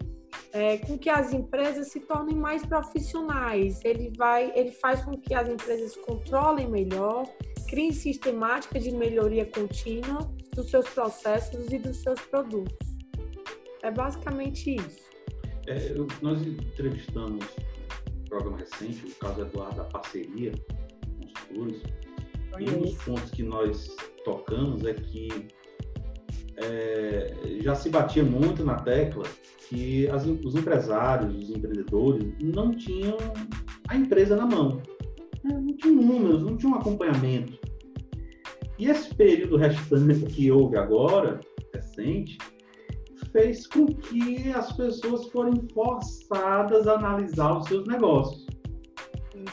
é, 0.53 0.79
com 0.79 0.99
que 0.99 1.09
as 1.09 1.33
empresas 1.33 1.89
se 1.89 2.01
tornem 2.01 2.37
mais 2.37 2.65
profissionais. 2.65 3.81
Ele 3.85 4.13
vai, 4.17 4.53
ele 4.55 4.73
faz 4.73 5.05
com 5.05 5.17
que 5.17 5.35
as 5.35 5.49
empresas 5.49 5.97
controlem 5.97 6.69
melhor, 6.69 7.27
criem 7.69 7.93
sistemática 7.93 8.79
de 8.79 8.91
melhoria 8.91 9.47
contínua 9.47 10.19
dos 10.55 10.71
seus 10.71 10.89
processos 10.89 11.73
e 11.73 11.79
dos 11.79 11.99
seus 11.99 12.21
produtos. 12.23 12.77
É 13.83 13.91
basicamente 13.91 14.75
isso. 14.77 15.09
É, 15.67 15.93
eu, 15.93 16.07
nós 16.21 16.43
entrevistamos 16.43 17.45
um 17.45 18.25
programa 18.25 18.59
recente, 18.59 19.07
o 19.07 19.15
caso 19.17 19.43
Eduardo 19.43 19.77
da 19.77 19.85
parceria 19.85 20.53
consultores, 21.51 21.83
e 22.59 22.71
um 22.71 22.81
dos 22.81 22.95
pontos 23.05 23.31
que 23.31 23.43
nós 23.43 23.97
tocamos 24.25 24.85
é 24.85 24.95
que 24.95 25.49
é, 26.63 27.59
já 27.63 27.75
se 27.75 27.89
batia 27.89 28.23
muito 28.23 28.65
na 28.65 28.77
tecla 28.77 29.25
que 29.69 30.09
as, 30.09 30.27
os 30.27 30.55
empresários, 30.55 31.35
os 31.35 31.51
empreendedores 31.51 32.35
não 32.41 32.73
tinham 32.73 33.17
a 33.89 33.97
empresa 33.97 34.37
na 34.37 34.47
mão, 34.47 34.83
né? 35.45 35.61
não 35.61 35.77
tinham 35.77 35.95
números, 35.95 36.43
não 36.43 36.57
tinham 36.57 36.75
acompanhamento. 36.75 37.59
E 38.79 38.87
esse 38.87 39.15
período 39.15 39.57
restante 39.57 40.27
que 40.27 40.51
houve 40.51 40.77
agora, 40.77 41.39
recente, 41.75 42.39
fez 43.31 43.67
com 43.67 43.87
que 43.87 44.51
as 44.53 44.73
pessoas 44.73 45.29
forem 45.29 45.55
forçadas 45.73 46.89
a 46.89 46.95
analisar 46.95 47.59
os 47.59 47.67
seus 47.67 47.87
negócios. 47.87 48.47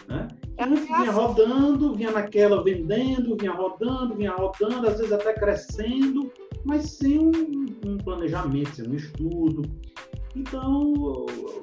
Né? 0.07 0.27
Antes 0.59 0.85
vinha 0.85 1.11
rodando, 1.11 1.93
vinha 1.93 2.11
naquela 2.11 2.63
vendendo, 2.63 3.37
vinha 3.39 3.51
rodando, 3.51 4.15
vinha 4.15 4.31
rodando, 4.31 4.87
às 4.87 4.97
vezes 4.97 5.11
até 5.11 5.33
crescendo, 5.33 6.31
mas 6.67 6.91
sem 6.91 7.17
um, 7.17 7.31
um 7.85 7.97
planejamento, 7.97 8.75
sem 8.75 8.87
um 8.87 8.95
estudo. 8.95 9.63
Então, 10.35 10.93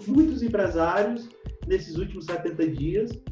muitos 0.06 0.42
empresários, 0.42 1.28
nesses 1.66 1.96
últimos 1.96 2.24
70 2.24 2.68
dias, 2.68 3.22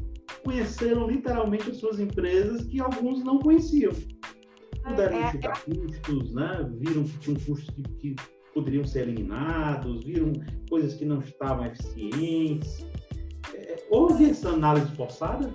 conheceram 0.43 1.07
literalmente 1.09 1.71
as 1.71 1.77
suas 1.77 1.99
empresas 1.99 2.63
que 2.65 2.79
alguns 2.79 3.23
não 3.23 3.39
conheciam. 3.39 3.91
Puderam 4.83 5.17
é, 5.17 5.21
é, 5.21 5.49
custos, 5.65 6.33
né? 6.33 6.69
viram 6.73 7.03
que 7.03 7.17
tinham 7.19 7.39
custos 7.39 7.69
que, 7.73 7.81
que 7.99 8.15
poderiam 8.53 8.85
ser 8.85 9.07
eliminados, 9.07 10.03
viram 10.03 10.33
coisas 10.69 10.93
que 10.93 11.05
não 11.05 11.19
estavam 11.19 11.65
eficientes. 11.65 12.85
É, 13.53 13.83
houve 13.89 14.29
essa 14.29 14.49
análise 14.49 14.93
forçada? 14.95 15.53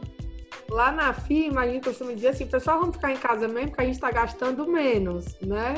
Lá 0.71 0.91
na 0.91 1.13
firma, 1.13 1.63
a 1.63 1.69
gente 1.69 1.85
costuma 1.85 2.13
dizer 2.13 2.29
assim, 2.29 2.47
pessoal, 2.47 2.81
vamos 2.81 2.97
ficar 2.97 3.13
em 3.13 3.17
casa 3.17 3.47
mesmo 3.47 3.69
porque 3.69 3.83
a 3.83 3.85
gente 3.85 3.95
está 3.95 4.11
gastando 4.11 4.67
menos, 4.67 5.39
né? 5.41 5.75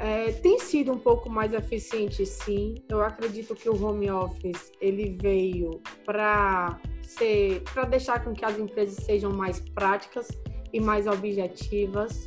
É, 0.00 0.32
tem 0.32 0.58
sido 0.58 0.92
um 0.92 0.98
pouco 0.98 1.28
mais 1.28 1.52
eficiente, 1.52 2.24
sim. 2.24 2.74
Eu 2.88 3.02
acredito 3.02 3.54
que 3.54 3.68
o 3.68 3.84
home 3.84 4.10
office 4.10 4.72
ele 4.80 5.14
veio 5.20 5.82
para 6.06 6.80
ser, 7.02 7.62
para 7.74 7.84
deixar 7.84 8.24
com 8.24 8.32
que 8.32 8.42
as 8.42 8.58
empresas 8.58 9.04
sejam 9.04 9.30
mais 9.30 9.60
práticas 9.60 10.26
e 10.72 10.80
mais 10.80 11.06
objetivas. 11.06 12.26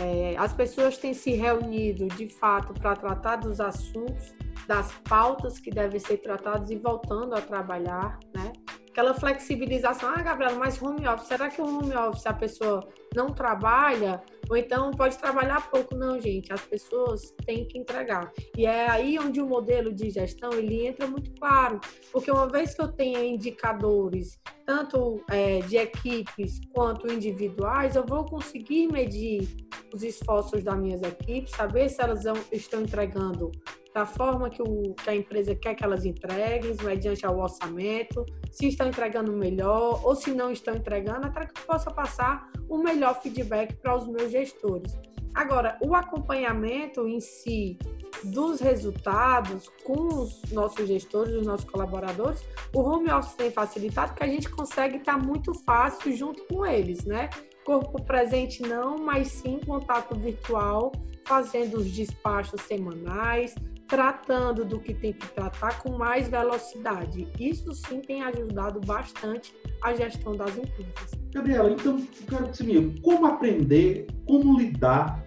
É, 0.00 0.34
as 0.38 0.54
pessoas 0.54 0.96
têm 0.96 1.12
se 1.12 1.32
reunido, 1.32 2.06
de 2.08 2.26
fato, 2.26 2.72
para 2.72 2.96
tratar 2.96 3.36
dos 3.36 3.60
assuntos, 3.60 4.34
das 4.66 4.90
pautas 5.06 5.58
que 5.58 5.70
devem 5.70 6.00
ser 6.00 6.16
tratadas 6.16 6.70
e 6.70 6.76
voltando 6.76 7.34
a 7.34 7.40
trabalhar, 7.42 8.18
né? 8.34 8.50
aquela 8.94 9.12
flexibilização. 9.12 10.08
Ah, 10.08 10.22
Gabriela, 10.22 10.56
mas 10.56 10.80
home 10.80 11.06
office, 11.06 11.26
será 11.26 11.50
que 11.50 11.60
o 11.60 11.66
home 11.66 11.94
office 11.96 12.26
a 12.26 12.32
pessoa 12.32 12.88
não 13.14 13.26
trabalha? 13.26 14.22
Ou 14.48 14.56
então 14.56 14.90
pode 14.90 15.18
trabalhar 15.18 15.70
pouco? 15.70 15.94
Não, 15.94 16.20
gente, 16.20 16.52
as 16.52 16.60
pessoas 16.62 17.34
têm 17.44 17.66
que 17.66 17.78
entregar. 17.78 18.32
E 18.56 18.66
é 18.66 18.88
aí 18.88 19.18
onde 19.18 19.40
o 19.40 19.46
modelo 19.46 19.92
de 19.92 20.10
gestão 20.10 20.52
ele 20.52 20.86
entra 20.86 21.06
muito 21.06 21.32
claro, 21.32 21.80
porque 22.12 22.30
uma 22.30 22.48
vez 22.48 22.74
que 22.74 22.82
eu 22.82 22.88
tenha 22.88 23.24
indicadores, 23.24 24.38
tanto 24.66 25.22
é, 25.30 25.60
de 25.60 25.76
equipes 25.76 26.60
quanto 26.72 27.10
individuais, 27.12 27.96
eu 27.96 28.04
vou 28.06 28.24
conseguir 28.24 28.90
medir 28.90 29.48
os 29.92 30.02
esforços 30.02 30.62
das 30.62 30.78
minhas 30.78 31.02
equipes, 31.02 31.52
saber 31.52 31.88
se 31.88 32.00
elas 32.02 32.24
estão 32.50 32.82
entregando 32.82 33.50
da 33.94 34.04
forma 34.04 34.50
que, 34.50 34.60
o, 34.60 34.92
que 34.94 35.08
a 35.08 35.14
empresa 35.14 35.54
quer 35.54 35.76
que 35.76 35.84
elas 35.84 36.04
entreguem, 36.04 36.76
mediante 36.82 37.24
o 37.24 37.38
orçamento, 37.38 38.26
se 38.50 38.66
estão 38.66 38.88
entregando 38.88 39.32
melhor 39.32 40.04
ou 40.04 40.16
se 40.16 40.32
não 40.32 40.50
estão 40.50 40.74
entregando, 40.74 41.30
para 41.30 41.46
que 41.46 41.60
eu 41.60 41.64
possa 41.64 41.92
passar 41.92 42.50
o 42.68 42.76
melhor 42.76 43.22
feedback 43.22 43.76
para 43.76 43.96
os 43.96 44.08
meus 44.08 44.32
gestores. 44.32 44.98
Agora, 45.32 45.78
o 45.80 45.94
acompanhamento 45.94 47.06
em 47.06 47.20
si 47.20 47.78
dos 48.24 48.60
resultados 48.60 49.68
com 49.84 50.06
os 50.08 50.42
nossos 50.50 50.88
gestores, 50.88 51.34
os 51.34 51.46
nossos 51.46 51.68
colaboradores, 51.68 52.44
o 52.74 52.80
home 52.80 53.10
office 53.10 53.34
tem 53.34 53.50
facilitado 53.50 54.14
que 54.14 54.24
a 54.24 54.28
gente 54.28 54.48
consegue 54.50 54.96
estar 54.96 55.18
muito 55.18 55.54
fácil 55.64 56.16
junto 56.16 56.44
com 56.46 56.66
eles, 56.66 57.04
né? 57.04 57.30
Corpo 57.64 58.02
presente 58.02 58.62
não, 58.62 58.98
mas 58.98 59.28
sim 59.28 59.60
contato 59.64 60.16
virtual, 60.16 60.92
fazendo 61.24 61.78
os 61.78 61.90
despachos 61.90 62.60
semanais, 62.62 63.54
tratando 63.88 64.64
do 64.64 64.80
que 64.80 64.94
tem 64.94 65.12
que 65.12 65.26
tratar 65.28 65.82
com 65.82 65.96
mais 65.96 66.28
velocidade. 66.28 67.28
Isso 67.38 67.72
sim 67.72 68.00
tem 68.00 68.22
ajudado 68.22 68.80
bastante 68.80 69.54
a 69.82 69.94
gestão 69.94 70.36
das 70.36 70.56
empresas. 70.56 71.10
Gabriela, 71.32 71.70
então, 71.70 71.98
eu 71.98 72.26
quero 72.28 72.48
que 72.48 72.56
você 72.56 72.64
me 72.64 73.00
como 73.00 73.26
aprender, 73.26 74.06
como 74.26 74.58
lidar 74.58 75.24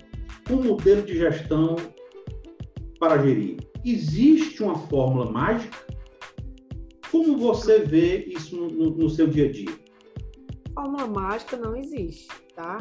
com 0.47 0.55
o 0.55 0.63
modelo 0.63 1.03
de 1.03 1.17
gestão 1.17 1.75
para 2.99 3.21
gerir? 3.21 3.57
Existe 3.85 4.63
uma 4.63 4.75
fórmula 4.87 5.31
mágica? 5.31 5.77
Como 7.11 7.37
você 7.37 7.79
vê 7.79 8.25
isso 8.25 8.55
no, 8.55 8.91
no 8.91 9.09
seu 9.09 9.27
dia 9.27 9.47
a 9.47 9.51
dia? 9.51 9.69
Fórmula 10.73 11.07
mágica 11.07 11.57
não 11.57 11.75
existe, 11.75 12.27
tá? 12.55 12.79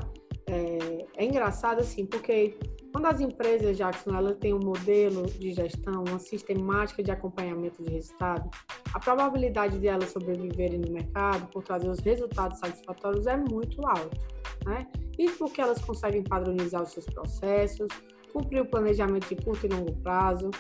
É, 0.49 1.07
é 1.17 1.25
engraçado 1.25 1.81
assim, 1.81 2.07
porque 2.07 2.57
quando 2.97 3.09
as 3.09 3.21
empresas, 3.21 3.77
Jackson, 3.77 4.17
elas 4.17 4.39
têm 4.39 4.55
um 4.55 4.59
modelo 4.59 5.27
de 5.27 5.53
gestão, 5.53 6.03
uma 6.09 6.19
sistemática 6.19 7.03
de 7.03 7.11
acompanhamento 7.11 7.83
de 7.83 7.91
resultado, 7.91 8.49
a 8.95 8.99
probabilidade 8.99 9.79
de 9.79 9.87
elas 9.87 10.09
sobreviverem 10.13 10.79
no 10.79 10.91
mercado 10.91 11.47
por 11.49 11.63
trazer 11.63 11.91
os 11.91 11.99
resultados 11.99 12.59
satisfatórios 12.59 13.27
é 13.27 13.37
muito 13.37 13.87
alta. 13.87 14.17
Né? 14.65 14.87
Isso 15.19 15.37
porque 15.37 15.61
elas 15.61 15.79
conseguem 15.85 16.23
padronizar 16.23 16.83
os 16.83 16.93
seus 16.93 17.05
processos, 17.05 17.89
cumprir 18.33 18.63
o 18.63 18.67
planejamento 18.67 19.29
de 19.29 19.45
curto 19.45 19.67
e 19.67 19.69
longo 19.69 19.95
prazo, 19.97 20.51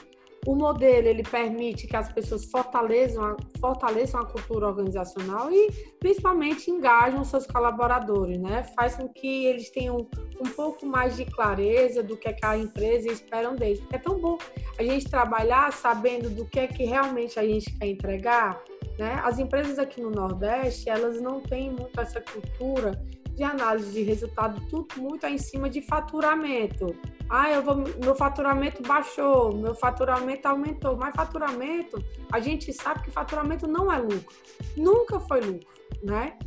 o 0.47 0.55
modelo 0.55 1.09
ele 1.09 1.25
permite 1.25 1.89
que 1.89 1.97
as 1.97 2.11
pessoas 2.13 2.45
fortaleçam 2.45 3.25
a, 3.25 3.37
fortaleçam 3.61 4.21
a 4.21 4.25
cultura 4.25 4.69
organizacional 4.69 5.53
e 5.53 5.71
principalmente 5.99 6.71
engajam 6.71 7.25
seus 7.25 7.47
colaboradores, 7.47 8.39
né? 8.39 8.63
Faz 8.77 8.95
com 8.95 9.09
que 9.09 9.47
eles 9.47 9.71
tenham 9.71 10.09
um 10.41 10.49
pouco 10.55 10.87
mais 10.87 11.17
de 11.17 11.25
clareza 11.25 12.03
do 12.03 12.17
que, 12.17 12.29
é 12.29 12.33
que 12.33 12.47
a 12.47 12.57
empresa 12.57 13.09
esperam 13.09 13.57
deles. 13.57 13.83
É 13.93 13.99
tão 13.99 14.21
bom 14.21 14.39
a 14.79 14.83
gente 14.85 15.11
trabalhar 15.11 15.73
sabendo 15.73 16.31
do 16.31 16.47
que 16.47 16.61
é 16.61 16.67
que 16.69 16.85
realmente 16.85 17.41
a 17.41 17.45
gente 17.45 17.77
quer 17.77 17.89
entregar, 17.89 18.63
né? 18.97 19.21
As 19.25 19.41
empresas 19.41 19.81
aqui 19.81 20.01
no 20.01 20.11
Nordeste, 20.11 20.89
elas 20.89 21.21
não 21.21 21.41
têm 21.41 21.71
muito 21.71 22.01
essa 22.01 22.21
cultura 22.21 22.93
de 23.37 23.45
análise 23.45 23.93
de 23.93 24.03
resultado, 24.03 24.61
tudo 24.69 24.89
muito 24.97 25.27
em 25.27 25.37
cima 25.37 25.69
de 25.69 25.83
faturamento. 25.83 26.97
Ah, 27.29 27.51
eu 27.51 27.63
vou, 27.63 27.77
meu 28.03 28.15
faturamento 28.15 28.83
baixou, 28.83 29.55
meu 29.55 29.75
faturamento 29.75 30.49
aumentou. 30.49 30.97
Mas 30.97 31.15
faturamento, 31.15 32.03
a 32.33 32.41
gente 32.41 32.73
sabe 32.73 33.03
que 33.03 33.11
faturamento 33.11 33.67
não 33.67 33.93
é 33.93 33.99
lucro. 33.99 34.35
Nunca 34.77 35.21
foi 35.21 35.41
lucro, 35.41 35.69
né? 36.03 36.39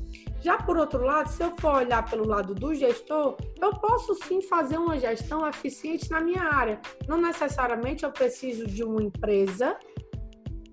Já 0.42 0.58
por 0.58 0.78
outro 0.78 1.04
lado, 1.04 1.30
se 1.30 1.44
eu 1.44 1.54
for 1.60 1.76
olhar 1.76 2.10
pelo 2.10 2.26
lado 2.26 2.56
do 2.56 2.74
gestor, 2.74 3.36
eu 3.62 3.72
posso 3.76 4.16
sim 4.24 4.42
fazer 4.42 4.78
uma 4.78 4.98
gestão 4.98 5.48
eficiente 5.48 6.10
na 6.10 6.22
minha 6.22 6.44
área. 6.44 6.82
Não 7.08 7.22
necessariamente 7.22 8.06
eu 8.06 8.12
preciso 8.12 8.66
de 8.66 8.84
uma 8.84 9.04
empresa 9.04 9.78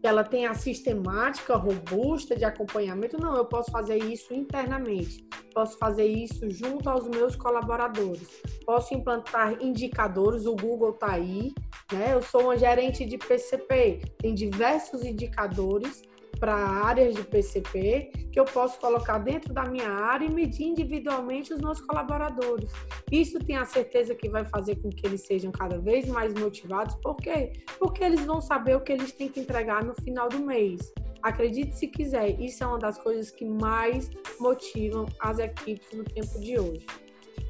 ela 0.07 0.25
tenha 0.25 0.51
a 0.51 0.55
sistemática 0.55 1.57
robusta 1.57 2.37
de 2.37 2.45
acompanhamento. 2.45 3.21
Não, 3.21 3.37
eu 3.37 3.45
posso 3.45 3.71
fazer 3.71 3.97
isso 3.97 4.33
internamente. 4.35 5.27
Posso 5.55 5.79
fazer 5.79 6.07
isso 6.07 6.51
junto 6.51 6.89
aos 6.89 7.09
meus 7.09 7.35
colaboradores. 7.35 8.29
Posso 8.65 8.95
implantar 8.95 9.63
indicadores, 9.63 10.47
o 10.47 10.55
Google 10.55 10.91
está 10.91 11.13
aí. 11.13 11.55
Né? 11.93 12.13
Eu 12.13 12.23
sou 12.23 12.43
uma 12.43 12.59
gerente 12.59 13.05
de 13.05 13.17
PCP, 13.17 14.01
tem 14.19 14.35
diversos 14.35 15.05
indicadores 15.05 16.03
para 16.39 16.55
áreas 16.55 17.15
de 17.15 17.23
PCP 17.23 18.13
que 18.33 18.39
eu 18.39 18.45
posso 18.45 18.79
colocar 18.79 19.19
dentro 19.19 19.53
da 19.55 19.65
minha 19.65 19.89
área 19.89 20.27
e 20.27 20.31
medir 20.31 20.67
individualmente 20.67 21.55
os 21.55 21.61
meus 21.61 21.81
colaboradores. 21.81 22.71
Isso 23.11 23.39
tem 23.39 23.57
a 23.57 23.65
certeza 23.65 24.15
que 24.15 24.29
vai 24.29 24.45
fazer 24.45 24.77
com 24.77 24.91
que 24.91 25.07
eles 25.07 25.23
sejam 25.23 25.51
cada 25.51 25.79
vez 25.79 26.07
mais 26.07 26.35
motivados. 26.35 26.95
Por 26.97 27.17
quê? 27.17 27.53
Porque 27.79 28.05
eles 28.05 28.25
vão 28.25 28.41
saber 28.41 28.77
o 28.77 28.81
que 28.81 28.93
eles 28.93 29.13
têm 29.13 29.29
que 29.29 29.41
entregar 29.41 29.83
no 29.83 29.95
final 29.95 30.29
do 30.29 30.39
mês. 30.39 30.93
Acredite 31.23 31.75
se 31.77 31.89
quiser, 31.89 32.41
isso 32.41 32.63
é 32.63 32.67
uma 32.67 32.79
das 32.79 32.99
coisas 32.99 33.31
que 33.31 33.45
mais 33.45 34.11
motivam 34.39 35.07
as 35.19 35.39
equipes 35.39 35.91
no 35.93 36.05
tempo 36.05 36.39
de 36.39 36.59
hoje. 36.59 36.87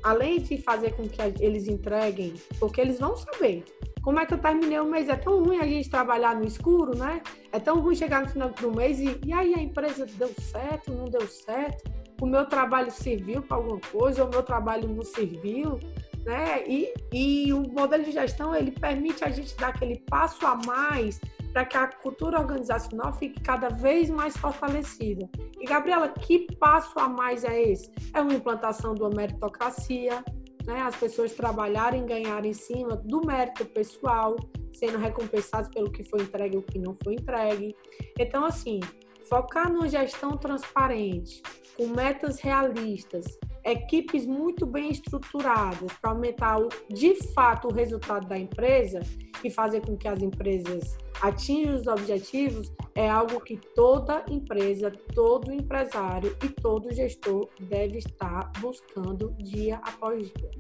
Além 0.03 0.41
de 0.41 0.59
fazer 0.59 0.93
com 0.93 1.09
que 1.09 1.21
eles 1.41 1.67
entreguem, 1.67 2.35
porque 2.59 2.81
eles 2.81 2.99
vão 2.99 3.17
saber 3.17 3.65
como 4.07 4.21
é 4.21 4.25
que 4.25 4.35
eu 4.35 4.38
terminei 4.38 4.79
o 4.79 4.85
mês. 4.85 5.09
É 5.09 5.17
tão 5.17 5.43
ruim 5.43 5.59
a 5.59 5.67
gente 5.67 5.91
trabalhar 5.91 6.37
no 6.37 6.47
escuro, 6.47 6.97
né? 6.97 7.21
É 7.50 7.59
tão 7.59 7.81
ruim 7.81 7.97
chegar 7.97 8.23
no 8.23 8.29
final 8.29 8.50
do 8.50 8.71
mês 8.71 9.00
e, 9.00 9.19
e 9.26 9.33
aí 9.33 9.53
a 9.53 9.61
empresa 9.61 10.07
deu 10.07 10.31
certo, 10.41 10.93
não 10.93 11.07
deu 11.07 11.26
certo, 11.26 11.91
o 12.21 12.26
meu 12.26 12.47
trabalho 12.47 12.91
serviu 12.91 13.43
para 13.43 13.57
alguma 13.57 13.81
coisa, 13.81 14.23
ou 14.23 14.29
o 14.29 14.31
meu 14.31 14.45
trabalho 14.45 14.88
não 14.88 15.03
serviu. 15.03 15.81
Né? 16.25 16.65
E, 16.67 16.93
e 17.12 17.53
o 17.53 17.62
modelo 17.62 18.05
de 18.05 18.12
gestão 18.12 18.55
ele 18.55 18.71
permite 18.71 19.25
a 19.25 19.29
gente 19.29 19.57
dar 19.57 19.69
aquele 19.69 19.99
passo 20.09 20.45
a 20.47 20.55
mais 20.55 21.21
para 21.57 21.65
que 21.65 21.77
a 21.79 21.87
cultura 21.87 22.39
organizacional 22.39 23.15
fique 23.15 23.41
cada 23.41 23.71
vez 23.71 24.11
mais 24.11 24.37
fortalecida. 24.37 25.27
E, 25.59 25.65
Gabriela, 25.65 26.07
que 26.07 26.55
passo 26.59 26.99
a 26.99 27.09
mais 27.09 27.45
é 27.45 27.63
esse? 27.63 27.91
É 28.13 28.21
uma 28.21 28.35
implantação 28.35 28.95
de 28.95 29.01
uma 29.01 29.09
meritocracia, 29.09 30.23
né? 30.67 30.83
as 30.83 30.95
pessoas 30.97 31.33
trabalharem 31.33 32.03
e 32.03 32.07
ganharem 32.07 32.51
em 32.51 32.55
cima 32.55 32.95
do 32.97 33.25
mérito 33.25 33.65
pessoal, 33.65 34.37
sendo 34.75 34.99
recompensados 34.99 35.71
pelo 35.71 35.91
que 35.91 36.05
foi 36.05 36.21
entregue 36.21 36.57
e 36.57 36.59
o 36.59 36.63
que 36.63 36.79
não 36.79 36.95
foi 37.03 37.15
entregue. 37.15 37.75
Então, 38.19 38.45
assim, 38.45 38.79
focar 39.28 39.73
numa 39.73 39.88
gestão 39.88 40.37
transparente, 40.37 41.42
com 41.76 41.88
metas 41.88 42.40
realistas, 42.40 43.25
equipes 43.64 44.25
muito 44.25 44.64
bem 44.64 44.90
estruturadas 44.90 45.92
para 46.00 46.11
aumentar 46.11 46.59
de 46.88 47.14
fato 47.33 47.68
o 47.68 47.73
resultado 47.73 48.26
da 48.28 48.38
empresa 48.38 49.00
e 49.42 49.50
fazer 49.50 49.85
com 49.85 49.97
que 49.97 50.06
as 50.06 50.23
empresas 50.23 50.97
atinjam 51.21 51.75
os 51.75 51.87
objetivos 51.87 52.73
é 52.95 53.09
algo 53.09 53.40
que 53.40 53.56
toda 53.75 54.25
empresa, 54.30 54.92
todo 55.14 55.52
empresário 55.52 56.37
e 56.45 56.49
todo 56.49 56.95
gestor 56.95 57.49
deve 57.61 57.99
estar 57.99 58.52
buscando 58.61 59.35
dia 59.38 59.76
após 59.76 60.33
dia. 60.33 60.50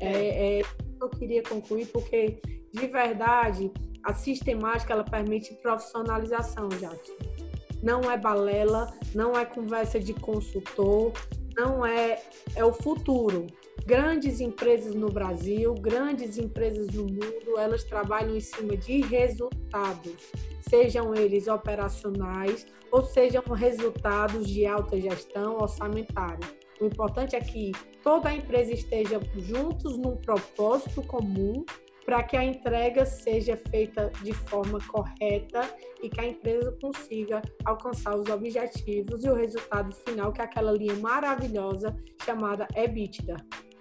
É, 0.00 0.60
é 0.60 0.62
eu 1.00 1.08
queria 1.08 1.42
concluir 1.42 1.86
porque 1.86 2.40
de 2.72 2.86
verdade 2.86 3.72
a 4.04 4.14
sistemática 4.14 4.92
ela 4.92 5.04
permite 5.04 5.54
profissionalização, 5.54 6.68
Jackson. 6.68 7.41
Não 7.82 8.10
é 8.10 8.16
balela, 8.16 8.92
não 9.14 9.36
é 9.36 9.44
conversa 9.44 9.98
de 9.98 10.14
consultor, 10.14 11.12
não 11.56 11.84
é, 11.84 12.22
é 12.54 12.64
o 12.64 12.72
futuro. 12.72 13.46
Grandes 13.84 14.40
empresas 14.40 14.94
no 14.94 15.10
Brasil, 15.10 15.74
grandes 15.74 16.38
empresas 16.38 16.88
no 16.88 17.02
mundo, 17.02 17.58
elas 17.58 17.82
trabalham 17.82 18.36
em 18.36 18.40
cima 18.40 18.76
de 18.76 19.00
resultados, 19.00 20.30
sejam 20.60 21.14
eles 21.14 21.48
operacionais 21.48 22.66
ou 22.92 23.02
sejam 23.02 23.42
resultados 23.42 24.46
de 24.46 24.66
alta 24.66 25.00
gestão 25.00 25.56
orçamentária. 25.56 26.62
O 26.80 26.86
importante 26.86 27.34
é 27.34 27.40
que 27.40 27.72
toda 28.02 28.28
a 28.28 28.34
empresa 28.34 28.72
esteja 28.72 29.20
juntos 29.36 29.96
num 29.96 30.16
propósito 30.16 31.02
comum 31.02 31.64
para 32.04 32.22
que 32.22 32.36
a 32.36 32.44
entrega 32.44 33.04
seja 33.04 33.56
feita 33.70 34.10
de 34.22 34.32
forma 34.32 34.78
correta 34.88 35.62
e 36.02 36.08
que 36.08 36.20
a 36.20 36.28
empresa 36.28 36.76
consiga 36.80 37.40
alcançar 37.64 38.16
os 38.16 38.28
objetivos 38.28 39.24
e 39.24 39.30
o 39.30 39.34
resultado 39.34 39.94
final, 40.06 40.32
que 40.32 40.40
é 40.40 40.44
aquela 40.44 40.72
linha 40.72 40.94
maravilhosa 40.96 41.96
chamada 42.24 42.66
EBITDA. 42.74 43.36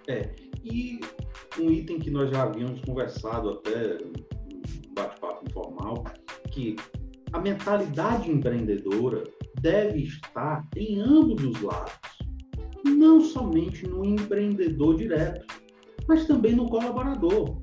É, 0.07 0.29
e 0.63 0.99
um 1.59 1.69
item 1.71 1.99
que 1.99 2.11
nós 2.11 2.29
já 2.29 2.43
havíamos 2.43 2.81
conversado 2.81 3.49
até 3.51 3.97
no 4.03 4.13
bate-papo 4.93 5.45
informal, 5.47 6.03
que 6.51 6.75
a 7.33 7.39
mentalidade 7.39 8.29
empreendedora 8.29 9.23
deve 9.61 10.03
estar 10.03 10.67
em 10.75 10.99
ambos 10.99 11.43
os 11.43 11.61
lados, 11.61 11.93
não 12.85 13.21
somente 13.21 13.87
no 13.87 14.03
empreendedor 14.03 14.97
direto, 14.97 15.45
mas 16.07 16.25
também 16.25 16.55
no 16.55 16.67
colaborador 16.67 17.61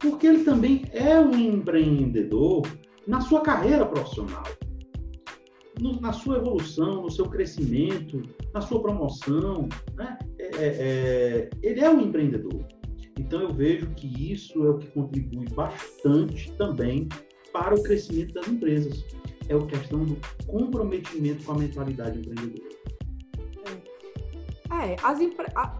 porque 0.00 0.26
ele 0.26 0.44
também 0.44 0.82
é 0.92 1.20
um 1.20 1.34
empreendedor 1.38 2.62
na 3.06 3.20
sua 3.20 3.42
carreira 3.42 3.86
profissional, 3.86 4.42
no, 5.78 6.00
na 6.00 6.12
sua 6.12 6.38
evolução, 6.38 7.02
no 7.02 7.10
seu 7.10 7.26
crescimento, 7.26 8.22
na 8.52 8.60
sua 8.60 8.80
promoção. 8.80 9.68
Né? 9.94 10.18
É, 10.38 10.44
é, 10.44 10.50
é, 10.56 11.50
ele 11.62 11.80
é 11.80 11.90
um 11.90 12.00
empreendedor. 12.00 12.66
Então, 13.18 13.42
eu 13.42 13.52
vejo 13.52 13.86
que 13.90 14.32
isso 14.32 14.64
é 14.64 14.70
o 14.70 14.78
que 14.78 14.86
contribui 14.88 15.46
bastante 15.54 16.50
também 16.52 17.06
para 17.52 17.74
o 17.74 17.82
crescimento 17.82 18.32
das 18.34 18.48
empresas. 18.48 19.04
É 19.48 19.54
a 19.54 19.66
questão 19.66 20.04
do 20.04 20.16
comprometimento 20.46 21.44
com 21.44 21.52
a 21.52 21.58
mentalidade 21.58 22.20
empreendedora. 22.20 22.70
É, 24.72 24.96
as, 25.02 25.18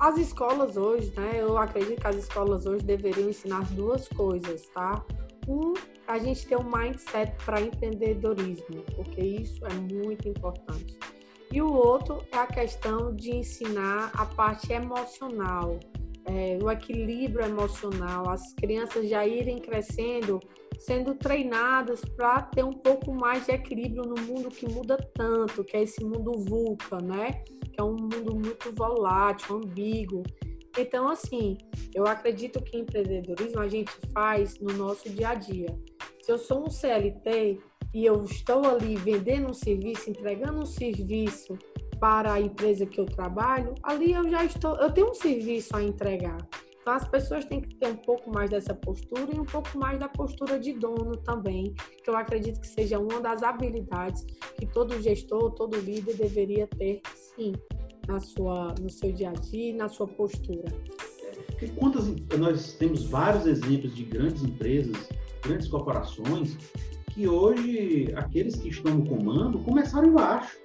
as 0.00 0.18
escolas 0.18 0.76
hoje, 0.76 1.12
né? 1.16 1.32
Eu 1.36 1.56
acredito 1.56 2.00
que 2.00 2.06
as 2.06 2.16
escolas 2.16 2.66
hoje 2.66 2.84
deveriam 2.84 3.28
ensinar 3.30 3.64
duas 3.72 4.08
coisas, 4.08 4.66
tá? 4.74 5.04
Um, 5.48 5.74
a 6.06 6.18
gente 6.18 6.46
ter 6.46 6.56
um 6.56 6.64
mindset 6.64 7.32
para 7.44 7.60
empreendedorismo, 7.60 8.82
porque 8.96 9.20
isso 9.20 9.64
é 9.64 9.72
muito 9.74 10.28
importante. 10.28 10.98
E 11.52 11.62
o 11.62 11.72
outro 11.72 12.24
é 12.32 12.36
a 12.36 12.46
questão 12.46 13.14
de 13.14 13.34
ensinar 13.34 14.10
a 14.14 14.26
parte 14.26 14.72
emocional, 14.72 15.78
é, 16.24 16.58
o 16.62 16.70
equilíbrio 16.70 17.44
emocional, 17.44 18.28
as 18.28 18.52
crianças 18.54 19.08
já 19.08 19.26
irem 19.26 19.58
crescendo, 19.58 20.38
sendo 20.78 21.14
treinadas 21.14 22.00
para 22.16 22.42
ter 22.42 22.64
um 22.64 22.72
pouco 22.72 23.12
mais 23.12 23.46
de 23.46 23.52
equilíbrio 23.52 24.02
no 24.02 24.20
mundo 24.22 24.48
que 24.48 24.68
muda 24.68 24.96
tanto, 25.14 25.64
que 25.64 25.76
é 25.76 25.82
esse 25.82 26.04
mundo 26.04 26.32
VUCA, 26.44 26.98
né? 26.98 27.42
É 27.80 27.82
um 27.82 27.96
mundo 27.96 28.34
muito 28.34 28.70
volátil, 28.76 29.56
ambíguo. 29.56 30.22
Então, 30.76 31.08
assim, 31.08 31.56
eu 31.94 32.06
acredito 32.06 32.62
que 32.62 32.76
empreendedorismo 32.76 33.58
a 33.58 33.68
gente 33.68 33.90
faz 34.12 34.58
no 34.60 34.70
nosso 34.74 35.08
dia 35.08 35.30
a 35.30 35.34
dia. 35.34 35.74
Se 36.20 36.30
eu 36.30 36.36
sou 36.36 36.66
um 36.66 36.68
CLT 36.68 37.58
e 37.94 38.04
eu 38.04 38.22
estou 38.22 38.66
ali 38.66 38.96
vendendo 38.96 39.48
um 39.48 39.54
serviço, 39.54 40.10
entregando 40.10 40.60
um 40.60 40.66
serviço 40.66 41.58
para 41.98 42.34
a 42.34 42.40
empresa 42.40 42.84
que 42.84 43.00
eu 43.00 43.06
trabalho, 43.06 43.74
ali 43.82 44.12
eu 44.12 44.28
já 44.28 44.44
estou, 44.44 44.76
eu 44.76 44.92
tenho 44.92 45.08
um 45.08 45.14
serviço 45.14 45.74
a 45.74 45.82
entregar. 45.82 46.36
Então 46.90 46.98
as 46.98 47.06
pessoas 47.06 47.44
têm 47.44 47.60
que 47.60 47.76
ter 47.76 47.86
um 47.86 47.94
pouco 47.94 48.34
mais 48.34 48.50
dessa 48.50 48.74
postura 48.74 49.28
e 49.32 49.38
um 49.38 49.44
pouco 49.44 49.78
mais 49.78 49.96
da 50.00 50.08
postura 50.08 50.58
de 50.58 50.72
dono 50.72 51.16
também, 51.18 51.72
que 52.02 52.10
eu 52.10 52.16
acredito 52.16 52.60
que 52.60 52.66
seja 52.66 52.98
uma 52.98 53.20
das 53.20 53.44
habilidades 53.44 54.26
que 54.58 54.66
todo 54.66 55.00
gestor, 55.00 55.52
todo 55.52 55.78
líder 55.78 56.16
deveria 56.16 56.66
ter, 56.66 57.00
sim, 57.14 57.52
na 58.08 58.18
sua, 58.18 58.74
no 58.80 58.90
seu 58.90 59.12
dia 59.12 59.30
a 59.30 59.32
dia, 59.34 59.72
na 59.76 59.88
sua 59.88 60.08
postura. 60.08 60.64
É, 61.62 61.68
quantas 61.76 62.08
nós 62.36 62.72
temos 62.72 63.04
vários 63.04 63.46
exemplos 63.46 63.94
de 63.94 64.02
grandes 64.02 64.42
empresas, 64.42 65.08
grandes 65.42 65.68
corporações 65.68 66.56
que 67.12 67.28
hoje 67.28 68.12
aqueles 68.16 68.56
que 68.56 68.68
estão 68.68 68.96
no 68.96 69.06
comando 69.06 69.60
começaram 69.60 70.08
embaixo 70.08 70.58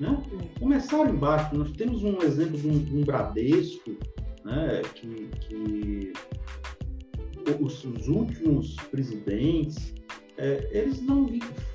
né? 0.00 0.22
Começaram 0.58 1.10
embaixo. 1.10 1.54
Nós 1.56 1.72
temos 1.72 2.02
um 2.04 2.22
exemplo 2.22 2.56
de 2.56 2.68
um, 2.68 2.78
de 2.78 2.96
um 2.96 3.00
Bradesco, 3.02 3.96
né? 4.48 4.82
que, 4.94 5.28
que 5.40 6.12
os, 7.60 7.84
os, 7.84 8.08
últimos 8.08 8.76
presidentes, 8.90 9.94
é, 10.36 10.68
eles 10.70 11.00
não 11.00 11.28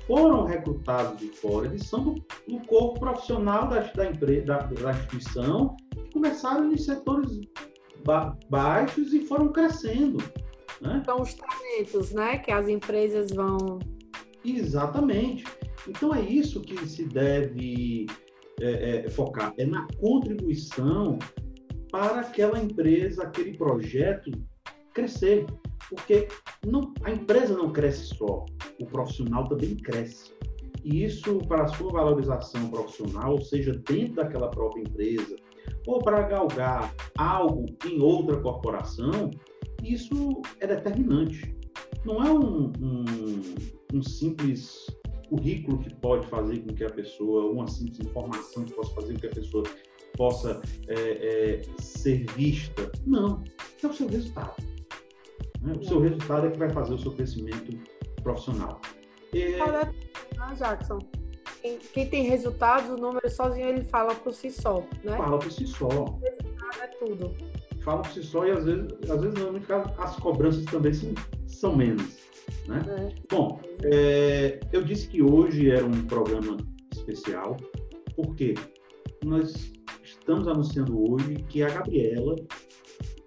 foram 0.06 0.44
recrutados 0.44 1.18
de 1.18 1.28
fora, 1.28 1.66
eles 1.66 1.86
são 1.86 2.02
do, 2.02 2.14
do 2.48 2.60
corpo 2.66 3.00
profissional 3.00 3.68
da, 3.68 3.80
da, 3.80 4.10
empresa, 4.10 4.46
da, 4.46 4.58
da 4.58 4.90
instituição, 4.92 5.76
que 5.90 6.12
começaram 6.12 6.72
em 6.72 6.76
setores 6.76 7.40
ba 8.04 8.36
baixos 8.50 9.12
e 9.12 9.20
foram 9.26 9.48
crescendo. 9.48 10.18
Né? 10.80 11.02
São 11.04 11.22
os 11.22 11.34
talentos, 11.34 12.12
né? 12.12 12.38
Que 12.38 12.50
as 12.50 12.68
empresas 12.68 13.30
vão. 13.30 13.78
Exatamente. 14.44 15.44
Então 15.88 16.14
é 16.14 16.20
isso 16.20 16.60
que 16.60 16.86
se 16.86 17.04
deve 17.04 18.06
é, 18.60 19.06
é, 19.06 19.10
focar, 19.10 19.54
é 19.56 19.64
na 19.64 19.86
contribuição 19.98 21.18
para 21.94 22.22
aquela 22.22 22.58
empresa, 22.58 23.22
aquele 23.22 23.56
projeto 23.56 24.32
crescer. 24.92 25.46
Porque 25.88 26.26
não, 26.66 26.92
a 27.04 27.12
empresa 27.12 27.56
não 27.56 27.72
cresce 27.72 28.16
só, 28.16 28.44
o 28.80 28.86
profissional 28.86 29.44
também 29.44 29.76
cresce. 29.76 30.32
E 30.82 31.04
isso, 31.04 31.38
para 31.46 31.62
a 31.62 31.68
sua 31.68 31.92
valorização 31.92 32.68
profissional, 32.68 33.40
seja 33.40 33.72
dentro 33.88 34.16
daquela 34.16 34.50
própria 34.50 34.82
empresa, 34.82 35.36
ou 35.86 36.00
para 36.00 36.22
galgar 36.22 36.92
algo 37.16 37.64
em 37.86 38.00
outra 38.00 38.40
corporação, 38.40 39.30
isso 39.84 40.42
é 40.58 40.66
determinante. 40.66 41.56
Não 42.04 42.24
é 42.24 42.32
um, 42.32 42.72
um, 42.80 43.04
um 43.94 44.02
simples 44.02 44.84
currículo 45.28 45.78
que 45.78 45.94
pode 45.94 46.26
fazer 46.26 46.58
com 46.58 46.74
que 46.74 46.82
a 46.82 46.90
pessoa, 46.90 47.52
uma 47.52 47.68
simples 47.68 48.00
informação 48.00 48.64
que 48.64 48.74
possa 48.74 48.92
fazer 48.94 49.12
com 49.12 49.20
que 49.20 49.26
a 49.28 49.30
pessoa 49.30 49.64
possa 50.16 50.60
é, 50.88 50.94
é, 50.94 51.62
ser 51.78 52.26
vista. 52.32 52.90
Não, 53.06 53.42
é 53.82 53.86
o 53.86 53.92
seu 53.92 54.08
resultado. 54.08 54.62
Né? 55.60 55.72
O 55.80 55.84
seu 55.84 56.00
resultado 56.00 56.46
é 56.46 56.50
que 56.50 56.58
vai 56.58 56.70
fazer 56.70 56.94
o 56.94 56.98
seu 56.98 57.12
crescimento 57.12 57.78
profissional. 58.22 58.80
E... 59.32 59.54
Ah, 59.60 60.54
Jackson, 60.54 60.98
quem, 61.60 61.78
quem, 61.78 62.08
tem 62.08 62.22
resultados, 62.24 62.90
o 62.90 62.96
número 62.96 63.28
sozinho 63.30 63.68
ele 63.68 63.84
fala 63.84 64.14
por 64.14 64.32
si 64.32 64.50
só, 64.50 64.84
né? 65.02 65.16
Fala 65.16 65.38
por 65.38 65.50
si 65.50 65.66
só. 65.66 65.88
O 65.88 66.20
resultado 66.20 66.82
é 66.82 66.86
tudo. 66.86 67.34
Fala 67.82 68.02
por 68.02 68.12
si 68.12 68.22
só 68.22 68.46
e 68.46 68.50
às 68.50 68.64
vezes, 68.64 68.86
às 69.10 69.20
vezes 69.20 69.38
não, 69.38 69.60
as 69.98 70.16
cobranças 70.16 70.64
também 70.66 70.92
são, 70.92 71.14
são 71.46 71.76
menos. 71.76 72.24
Né? 72.66 72.82
É. 72.88 73.14
Bom, 73.30 73.60
é, 73.82 74.60
eu 74.72 74.82
disse 74.82 75.08
que 75.08 75.22
hoje 75.22 75.70
era 75.70 75.84
um 75.84 76.04
programa 76.06 76.56
especial, 76.92 77.56
porque 78.16 78.54
nós 79.24 79.72
estamos 80.24 80.48
anunciando 80.48 81.12
hoje 81.12 81.34
que 81.50 81.62
a 81.62 81.68
Gabriela 81.68 82.34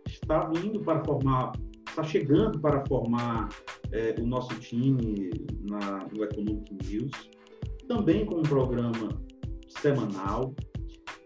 está 0.08 0.50
vindo 0.50 0.80
para 0.80 1.06
formar, 1.06 1.52
está 1.88 2.04
chegando 2.04 2.60
para 2.60 2.84
formar 2.88 3.50
é, 3.92 4.16
o 4.20 4.26
nosso 4.26 4.56
time 4.60 5.30
na, 5.70 6.08
no 6.12 6.24
Economic 6.24 6.74
News, 6.74 7.12
também 7.88 8.26
com 8.26 8.40
um 8.40 8.42
programa 8.42 9.10
semanal, 9.70 10.56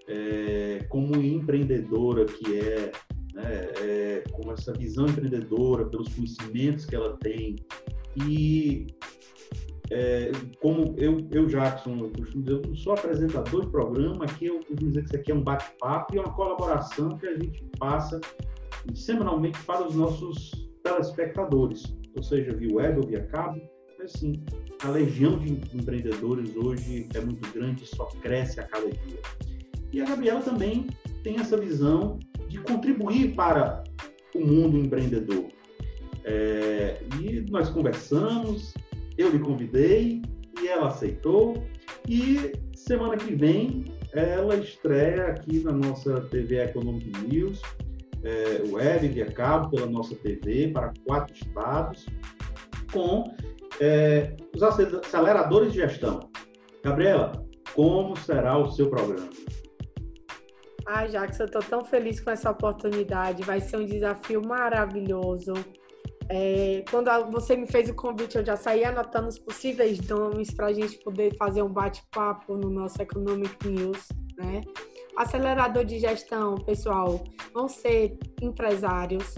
é, 0.10 0.86
como 0.90 1.16
empreendedora 1.16 2.26
que 2.26 2.60
é, 2.60 2.92
né, 3.34 3.72
é, 3.80 4.24
com 4.34 4.52
essa 4.52 4.74
visão 4.74 5.06
empreendedora, 5.08 5.86
pelos 5.86 6.14
conhecimentos 6.14 6.86
que 6.86 6.98
ela 6.98 7.16
tem 7.16 7.56
e 8.28 8.88
é, 9.92 10.32
como 10.62 10.96
eu, 10.98 11.28
eu, 11.32 11.46
Jackson, 11.48 11.98
eu 11.98 12.12
costumo 12.12 12.44
dizer, 12.44 12.62
eu 12.66 12.76
sou 12.76 12.94
apresentador 12.94 13.66
de 13.66 13.72
programa, 13.72 14.24
aqui 14.24 14.46
eu 14.46 14.56
costumo 14.60 14.90
dizer 14.90 15.02
que 15.02 15.06
isso 15.08 15.16
aqui 15.18 15.32
é 15.32 15.36
um 15.36 15.44
bate-papo 15.44 16.16
e 16.16 16.20
uma 16.20 16.34
colaboração 16.34 17.18
que 17.18 17.28
a 17.28 17.34
gente 17.38 17.62
passa 17.78 18.22
semanalmente 18.96 19.62
para 19.64 19.86
os 19.86 19.94
nossos 19.94 20.52
telespectadores, 20.82 21.84
ou 22.16 22.24
seja, 22.24 22.56
via 22.56 22.74
web 22.74 23.00
ou 23.02 23.08
via 23.08 23.26
cabo. 23.26 23.62
Assim, 24.02 24.44
a 24.82 24.90
legião 24.90 25.38
de 25.38 25.52
empreendedores 25.78 26.56
hoje 26.56 27.08
é 27.14 27.20
muito 27.20 27.52
grande, 27.54 27.86
só 27.86 28.06
cresce 28.22 28.60
a 28.60 28.64
cada 28.64 28.90
dia. 28.90 29.20
E 29.92 30.02
a 30.02 30.06
Gabriela 30.06 30.42
também 30.42 30.88
tem 31.22 31.38
essa 31.38 31.58
visão 31.58 32.18
de 32.48 32.60
contribuir 32.60 33.36
para 33.36 33.84
o 34.34 34.40
mundo 34.40 34.78
empreendedor. 34.78 35.50
É, 36.24 37.00
e 37.20 37.46
nós 37.52 37.70
conversamos, 37.70 38.74
eu 39.22 39.30
lhe 39.30 39.40
convidei 39.40 40.22
e 40.62 40.68
ela 40.68 40.88
aceitou. 40.88 41.64
E 42.08 42.54
semana 42.74 43.18
que 43.18 43.36
vem 43.36 43.86
ela 44.14 44.56
estreia 44.56 45.28
aqui 45.28 45.64
na 45.64 45.72
nossa 45.72 46.22
TV 46.22 46.60
Economic 46.60 47.18
News, 47.28 47.62
é, 48.24 48.62
web, 48.70 49.08
via 49.08 49.32
cabo, 49.32 49.70
pela 49.70 49.88
nossa 49.88 50.16
TV, 50.16 50.70
para 50.70 50.92
quatro 51.06 51.34
estados, 51.34 52.06
com 52.92 53.24
é, 53.80 54.36
os 54.54 54.62
aceleradores 54.62 55.72
de 55.72 55.80
gestão. 55.80 56.20
Gabriela, 56.84 57.46
como 57.74 58.18
será 58.18 58.58
o 58.58 58.70
seu 58.72 58.90
programa? 58.90 59.30
Ai, 60.88 61.08
Jackson, 61.08 61.44
eu 61.44 61.46
estou 61.46 61.62
tão 61.62 61.86
feliz 61.86 62.20
com 62.20 62.32
essa 62.32 62.52
oportunidade. 62.52 63.44
Vai 63.44 63.62
ser 63.62 63.78
um 63.78 63.86
desafio 63.86 64.42
maravilhoso. 64.46 65.54
É, 66.34 66.86
quando 66.90 67.10
você 67.30 67.58
me 67.58 67.68
fez 67.68 67.90
o 67.90 67.94
convite, 67.94 68.38
eu 68.38 68.46
já 68.46 68.56
saí 68.56 68.86
anotando 68.86 69.28
os 69.28 69.38
possíveis 69.38 70.00
nomes 70.08 70.50
para 70.54 70.68
a 70.68 70.74
gente 70.74 70.98
poder 71.00 71.36
fazer 71.36 71.62
um 71.62 71.68
bate-papo 71.68 72.56
no 72.56 72.70
nosso 72.70 73.02
Economic 73.02 73.68
News, 73.68 74.08
né? 74.38 74.62
Acelerador 75.18 75.84
de 75.84 76.00
gestão, 76.00 76.56
pessoal, 76.56 77.22
vão 77.54 77.68
ser 77.68 78.18
empresários, 78.42 79.36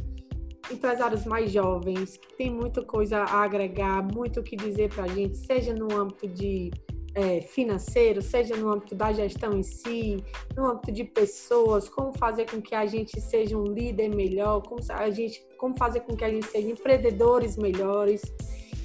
empresários 0.72 1.26
mais 1.26 1.52
jovens, 1.52 2.16
que 2.16 2.36
tem 2.36 2.52
muita 2.52 2.84
coisa 2.84 3.24
a 3.24 3.44
agregar, 3.44 4.04
muito 4.04 4.42
o 4.42 4.44
que 4.44 4.56
dizer 4.56 4.94
para 4.94 5.06
a 5.06 5.08
gente, 5.08 5.36
seja 5.36 5.74
no 5.74 5.92
âmbito 6.00 6.28
de 6.28 6.70
é, 7.16 7.42
financeiro, 7.42 8.22
seja 8.22 8.56
no 8.56 8.72
âmbito 8.72 8.96
da 8.96 9.12
gestão 9.12 9.54
em 9.54 9.64
si, 9.64 10.24
no 10.56 10.72
âmbito 10.72 10.92
de 10.92 11.04
pessoas, 11.04 11.88
como 11.88 12.18
fazer 12.18 12.50
com 12.50 12.62
que 12.62 12.74
a 12.74 12.86
gente 12.86 13.20
seja 13.22 13.58
um 13.58 13.66
líder 13.66 14.10
melhor, 14.10 14.62
como, 14.62 14.82
a 14.90 15.10
gente, 15.10 15.46
como 15.58 15.78
fazer 15.78 16.02
com 16.02 16.16
que 16.16 16.24
a 16.24 16.30
gente 16.30 16.48
seja 16.48 16.70
empreendedores 16.70 17.56
melhores. 17.58 18.22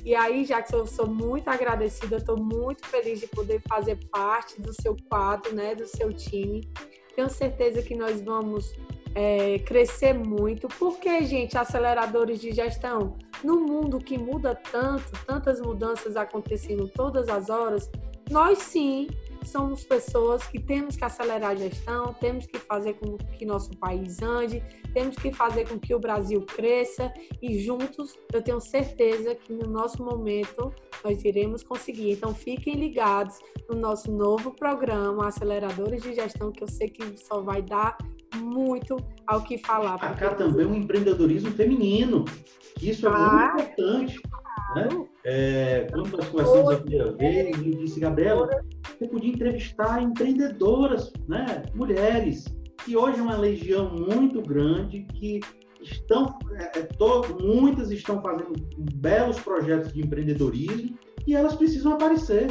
E 0.04 0.14
aí, 0.14 0.44
já 0.44 0.62
que 0.62 0.74
eu 0.74 0.86
sou 0.86 1.06
muito 1.06 1.48
agradecida, 1.48 2.16
estou 2.16 2.38
muito 2.38 2.86
feliz 2.86 3.20
de 3.20 3.26
poder 3.26 3.60
fazer 3.68 3.98
parte 4.10 4.60
do 4.60 4.72
seu 4.80 4.96
quadro, 5.08 5.54
né, 5.54 5.74
do 5.74 5.86
seu 5.86 6.12
time. 6.12 6.68
Tenho 7.14 7.28
certeza 7.28 7.82
que 7.82 7.94
nós 7.94 8.20
vamos 8.20 8.72
é, 9.14 9.58
crescer 9.60 10.14
muito, 10.14 10.68
porque, 10.78 11.22
gente, 11.24 11.58
aceleradores 11.58 12.40
de 12.40 12.52
gestão, 12.52 13.16
no 13.42 13.60
mundo 13.60 13.98
que 13.98 14.16
muda 14.16 14.54
tanto, 14.54 15.10
tantas 15.26 15.60
mudanças 15.60 16.16
acontecendo 16.16 16.88
todas 16.88 17.28
as 17.28 17.50
horas, 17.50 17.90
nós 18.30 18.58
sim 18.58 19.08
somos 19.44 19.82
pessoas 19.84 20.46
que 20.46 20.60
temos 20.60 20.96
que 20.96 21.04
acelerar 21.04 21.52
a 21.52 21.54
gestão, 21.54 22.12
temos 22.14 22.46
que 22.46 22.58
fazer 22.58 22.94
com 22.94 23.16
que 23.16 23.46
nosso 23.46 23.70
país 23.78 24.20
ande, 24.22 24.62
temos 24.92 25.16
que 25.16 25.32
fazer 25.32 25.66
com 25.68 25.78
que 25.78 25.94
o 25.94 25.98
Brasil 25.98 26.42
cresça 26.42 27.12
e 27.40 27.58
juntos 27.58 28.14
eu 28.32 28.42
tenho 28.42 28.60
certeza 28.60 29.34
que 29.34 29.52
no 29.52 29.68
nosso 29.68 30.02
momento 30.02 30.72
nós 31.02 31.24
iremos 31.24 31.62
conseguir. 31.62 32.12
Então 32.12 32.34
fiquem 32.34 32.74
ligados 32.74 33.38
no 33.68 33.76
nosso 33.76 34.10
novo 34.12 34.50
programa 34.50 35.28
Aceleradores 35.28 36.02
de 36.02 36.14
Gestão, 36.14 36.52
que 36.52 36.62
eu 36.62 36.68
sei 36.68 36.88
que 36.88 37.16
só 37.18 37.40
vai 37.40 37.62
dar 37.62 37.96
muito 38.36 38.96
ao 39.26 39.42
que 39.42 39.56
falar. 39.58 39.96
Destacar 39.96 40.36
também 40.36 40.66
o 40.66 40.74
empreendedorismo 40.74 41.50
feminino, 41.52 42.24
isso 42.80 43.06
é 43.06 43.10
ah, 43.10 43.54
muito 43.56 43.72
importante. 43.72 44.20
Né? 44.74 44.88
É, 45.24 45.57
quando 45.90 46.10
nós 46.10 46.28
conversamos 46.28 46.70
a 46.70 46.76
primeira 46.76 47.12
vez, 47.12 47.56
eu 47.56 47.78
disse, 47.78 48.00
Gabriela, 48.00 48.48
você 48.98 49.08
podia 49.08 49.30
entrevistar 49.30 50.02
empreendedoras, 50.02 51.12
né? 51.28 51.64
mulheres, 51.74 52.44
que 52.84 52.96
hoje 52.96 53.18
é 53.18 53.22
uma 53.22 53.36
legião 53.36 53.90
muito 53.94 54.40
grande, 54.42 55.06
que 55.14 55.40
estão, 55.82 56.36
é, 56.52 56.78
é 56.78 56.82
to, 56.82 57.36
muitas 57.40 57.90
estão 57.90 58.20
fazendo 58.20 58.52
belos 58.94 59.38
projetos 59.40 59.92
de 59.92 60.00
empreendedorismo 60.00 60.96
e 61.26 61.34
elas 61.34 61.54
precisam 61.54 61.92
aparecer. 61.92 62.48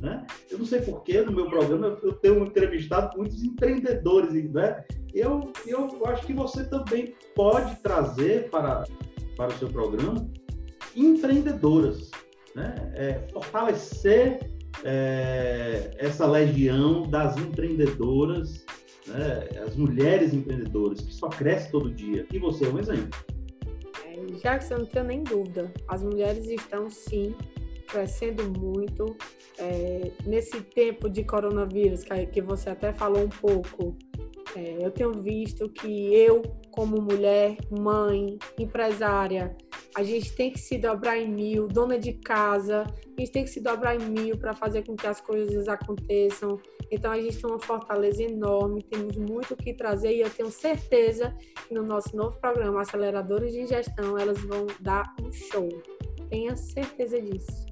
Né? 0.00 0.26
Eu 0.50 0.58
não 0.58 0.66
sei 0.66 0.80
porquê, 0.82 1.22
no 1.22 1.32
meu 1.32 1.48
programa 1.48 1.98
eu 2.02 2.12
tenho 2.14 2.44
entrevistado 2.44 3.16
muitos 3.16 3.42
empreendedores. 3.42 4.32
Né? 4.52 4.84
Eu, 5.14 5.52
eu 5.66 5.88
acho 6.06 6.26
que 6.26 6.34
você 6.34 6.64
também 6.64 7.14
pode 7.34 7.76
trazer 7.76 8.50
para, 8.50 8.84
para 9.36 9.48
o 9.48 9.58
seu 9.58 9.68
programa 9.68 10.28
empreendedoras, 10.94 12.10
né? 12.56 12.74
É, 12.94 13.12
fortalecer 13.30 14.50
é, 14.82 15.90
essa 15.98 16.26
legião 16.26 17.02
das 17.02 17.36
empreendedoras, 17.36 18.64
né? 19.06 19.46
as 19.64 19.76
mulheres 19.76 20.32
empreendedoras, 20.32 21.02
que 21.02 21.14
só 21.14 21.28
cresce 21.28 21.70
todo 21.70 21.94
dia. 21.94 22.26
E 22.32 22.38
você 22.38 22.64
é 22.64 22.68
um 22.68 22.78
exemplo. 22.78 23.20
É, 24.06 24.38
já 24.38 24.58
que 24.58 24.64
você 24.64 24.74
não 24.74 24.86
tem 24.86 25.04
nem 25.04 25.22
dúvida, 25.22 25.70
as 25.86 26.02
mulheres 26.02 26.48
estão 26.48 26.88
sim 26.88 27.34
crescendo 27.86 28.44
muito. 28.58 29.14
É, 29.58 30.10
nesse 30.26 30.60
tempo 30.60 31.08
de 31.08 31.24
coronavírus, 31.24 32.04
que, 32.04 32.26
que 32.26 32.42
você 32.42 32.70
até 32.70 32.92
falou 32.92 33.24
um 33.24 33.28
pouco, 33.28 33.96
é, 34.56 34.78
eu 34.80 34.90
tenho 34.90 35.12
visto 35.12 35.68
que 35.68 36.14
eu, 36.14 36.42
como 36.70 37.00
mulher, 37.00 37.58
mãe, 37.70 38.38
empresária, 38.58 39.54
a 39.94 40.02
gente 40.02 40.34
tem 40.34 40.50
que 40.50 40.58
se 40.58 40.78
dobrar 40.78 41.18
em 41.18 41.28
mil, 41.28 41.68
dona 41.68 41.98
de 41.98 42.14
casa, 42.14 42.82
a 42.82 43.20
gente 43.20 43.32
tem 43.32 43.44
que 43.44 43.50
se 43.50 43.60
dobrar 43.60 43.94
em 43.96 44.08
mil 44.08 44.38
para 44.38 44.54
fazer 44.54 44.86
com 44.86 44.96
que 44.96 45.06
as 45.06 45.20
coisas 45.20 45.68
aconteçam. 45.68 46.58
Então 46.90 47.12
a 47.12 47.20
gente 47.20 47.36
tem 47.38 47.50
uma 47.50 47.60
fortaleza 47.60 48.22
enorme, 48.22 48.82
temos 48.82 49.16
muito 49.16 49.52
o 49.52 49.56
que 49.56 49.74
trazer 49.74 50.14
e 50.14 50.20
eu 50.22 50.30
tenho 50.30 50.50
certeza 50.50 51.36
que 51.68 51.74
no 51.74 51.82
nosso 51.82 52.16
novo 52.16 52.38
programa 52.40 52.80
Aceleradores 52.80 53.52
de 53.52 53.66
Gestão 53.66 54.16
elas 54.16 54.38
vão 54.40 54.66
dar 54.80 55.14
um 55.22 55.30
show. 55.32 55.68
Tenha 56.30 56.56
certeza 56.56 57.20
disso. 57.20 57.66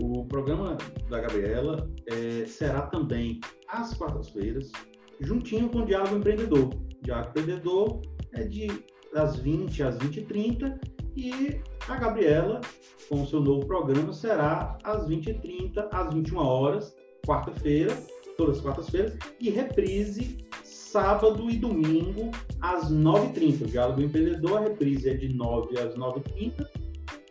O 0.00 0.24
programa 0.24 0.78
da 1.08 1.20
Gabriela 1.20 1.90
é, 2.06 2.46
será 2.46 2.82
também 2.82 3.38
às 3.68 3.92
quartas-feiras, 3.94 4.72
juntinho 5.20 5.68
com 5.68 5.80
o 5.80 5.86
Diálogo 5.86 6.16
Empreendedor. 6.16 6.68
O 6.68 7.02
Diálogo 7.02 7.30
Empreendedor 7.30 8.00
é 8.32 8.44
de 8.44 8.68
das 9.12 9.36
20 9.36 9.82
às 9.82 9.98
20h30 9.98 10.78
e 11.16 11.60
a 11.88 11.96
Gabriela, 11.96 12.60
com 13.08 13.22
o 13.22 13.26
seu 13.26 13.40
novo 13.40 13.66
programa, 13.66 14.12
será 14.12 14.78
às 14.84 15.06
20h30, 15.08 15.88
às 15.90 16.14
21 16.14 16.38
horas, 16.38 16.96
quarta-feira, 17.26 17.92
todas 18.36 18.58
as 18.58 18.62
quartas-feiras, 18.62 19.16
e 19.40 19.50
reprise 19.50 20.38
sábado 20.62 21.50
e 21.50 21.56
domingo 21.56 22.30
às 22.60 22.90
9h30. 22.92 23.62
O 23.62 23.66
Diálogo 23.66 24.00
Empreendedor, 24.00 24.58
a 24.58 24.60
reprise 24.60 25.10
é 25.10 25.14
de 25.14 25.34
9 25.34 25.78
às 25.78 25.94
9h30 25.96 26.66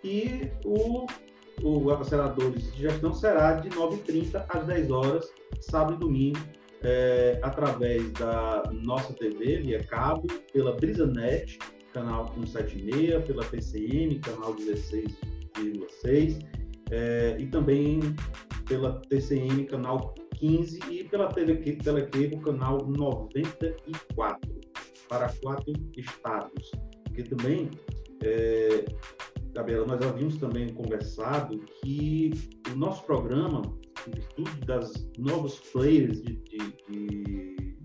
e 0.04 0.52
o 0.66 1.06
o 1.62 1.92
Aceleradores 1.92 2.72
de 2.72 2.84
Gestão 2.84 3.14
será 3.14 3.56
de 3.56 3.70
9h30 3.70 4.46
às 4.48 4.66
10 4.66 4.92
horas, 4.92 5.30
sábado 5.60 5.96
e 5.96 6.00
domingo, 6.00 6.40
é, 6.84 7.40
através 7.42 8.12
da 8.14 8.64
nossa 8.72 9.14
TV, 9.14 9.58
via 9.58 9.84
cabo, 9.84 10.28
pela 10.54 10.74
BrisaNet, 10.74 11.60
canal 11.94 12.32
176, 12.34 13.26
pela 13.26 13.44
PCM, 13.46 14.20
canal 14.20 14.56
16,6, 14.56 16.46
é, 16.92 17.36
e 17.40 17.48
também 17.48 18.00
pela 18.68 19.02
TCM, 19.10 19.66
canal 19.66 20.14
15, 20.36 20.80
e 20.90 21.04
pela 21.06 21.28
Telecable, 21.28 22.40
canal 22.42 22.86
94, 22.88 24.60
para 25.10 25.30
quatro 25.42 25.74
estados. 25.98 26.72
Porque 27.04 27.24
também, 27.24 27.70
é, 28.24 28.86
Gabriela, 29.54 29.86
nós 29.86 30.02
havíamos 30.02 30.38
também 30.38 30.70
conversado 30.70 31.60
que 31.82 32.32
o 32.72 32.76
nosso 32.78 33.04
programa, 33.06 33.62
em 34.08 34.66
das 34.66 35.08
novos 35.18 35.60
players 35.72 36.22
de, 36.22 36.36
de, 36.36 36.58
de, 36.90 37.78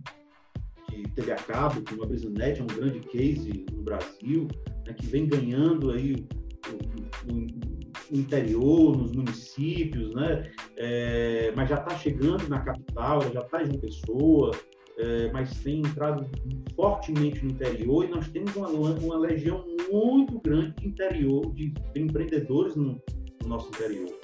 de 0.90 1.08
TV 1.14 1.32
a 1.32 1.36
cabo, 1.36 1.82
como 1.88 2.04
a 2.04 2.06
BrisaNet 2.06 2.60
é 2.60 2.62
um 2.62 2.66
grande 2.66 3.00
case 3.00 3.66
no 3.72 3.82
Brasil, 3.82 4.48
né, 4.86 4.92
que 4.94 5.06
vem 5.06 5.26
ganhando 5.26 5.90
aí 5.90 6.14
o, 6.68 7.32
o, 7.32 7.46
o 8.12 8.18
interior, 8.18 8.96
nos 8.96 9.12
municípios, 9.12 10.14
né? 10.14 10.50
É, 10.76 11.52
mas 11.56 11.68
já 11.68 11.76
está 11.76 11.96
chegando 11.96 12.48
na 12.48 12.60
capital, 12.60 13.22
já 13.32 13.40
está 13.40 13.62
em 13.62 13.78
Pessoa, 13.78 14.52
é, 14.98 15.30
mas 15.32 15.58
tem 15.60 15.80
entrado 15.80 16.28
fortemente 16.76 17.44
no 17.44 17.50
interior 17.50 18.04
e 18.04 18.08
nós 18.08 18.28
temos 18.28 18.54
uma, 18.54 18.68
uma 18.68 19.18
legião 19.18 19.64
muito 19.90 20.40
grande 20.40 20.74
de 20.80 20.88
interior, 20.88 21.52
de, 21.54 21.70
de 21.70 22.00
empreendedores 22.00 22.76
no, 22.76 23.00
no, 23.42 23.48
nosso 23.48 23.68
interior 23.68 24.23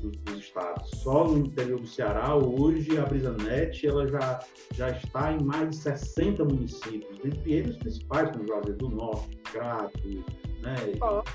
dos, 0.00 0.16
dos, 0.18 0.38
estados. 0.38 0.90
Só 1.00 1.26
no 1.26 1.38
interior 1.38 1.80
do 1.80 1.86
Ceará, 1.86 2.34
hoje, 2.34 2.98
a 2.98 3.02
BrisaNet 3.02 3.86
ela 3.86 4.06
já, 4.06 4.40
já 4.74 4.90
está 4.90 5.32
em 5.32 5.42
mais 5.42 5.70
de 5.70 5.76
60 5.76 6.44
municípios, 6.44 7.18
entre 7.24 7.52
eles 7.52 7.70
os 7.74 7.76
principais, 7.78 8.30
como 8.30 8.46
Juazeiro 8.46 8.78
do 8.78 8.88
Norte, 8.90 9.36
Crato, 9.44 9.98
né, 10.62 10.76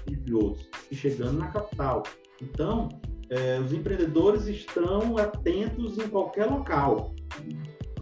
entre 0.09 0.33
outros, 0.33 0.69
e 0.89 0.95
chegando 0.95 1.39
na 1.39 1.47
capital. 1.47 2.03
Então, 2.41 2.89
é, 3.29 3.59
os 3.59 3.71
empreendedores 3.71 4.47
estão 4.47 5.17
atentos 5.17 5.97
em 5.97 6.07
qualquer 6.09 6.45
local 6.45 7.13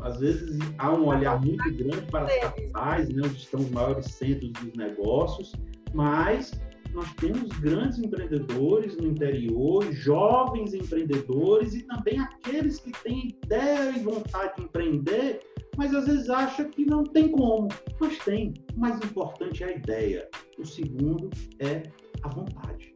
às 0.02 0.20
vezes 0.20 0.58
há 0.78 0.92
um 0.92 1.08
olhar 1.08 1.40
muito 1.42 1.64
grande 1.74 2.06
para 2.10 2.26
as 2.26 2.40
capitais, 2.40 3.10
né, 3.10 3.22
onde 3.26 3.36
estão 3.36 3.60
os 3.60 3.70
maiores 3.70 4.06
centros 4.06 4.52
dos 4.54 4.74
negócios, 4.74 5.54
mas 5.94 6.52
nós 6.94 7.14
temos 7.16 7.50
grandes 7.60 8.00
empreendedores 8.00 8.98
no 8.98 9.08
interior, 9.08 9.84
jovens 9.92 10.74
empreendedores 10.74 11.74
e 11.74 11.84
também 11.84 12.20
aqueles 12.20 12.80
que 12.80 12.92
têm 13.04 13.30
ideia 13.44 13.92
e 13.92 14.00
vontade 14.00 14.56
de 14.58 14.64
empreender, 14.64 15.40
mas 15.78 15.94
às 15.94 16.08
vezes 16.08 16.30
acha 16.30 16.66
que 16.66 16.86
não 16.86 17.04
tem 17.04 17.30
como. 17.30 17.68
Mas 18.00 18.18
tem. 18.20 18.54
O 18.76 18.80
mais 18.80 18.98
importante 18.98 19.64
é 19.64 19.68
a 19.68 19.76
ideia. 19.76 20.30
O 20.58 20.66
segundo 20.66 21.30
é 21.60 21.84
a 22.24 22.30
vontade. 22.30 22.94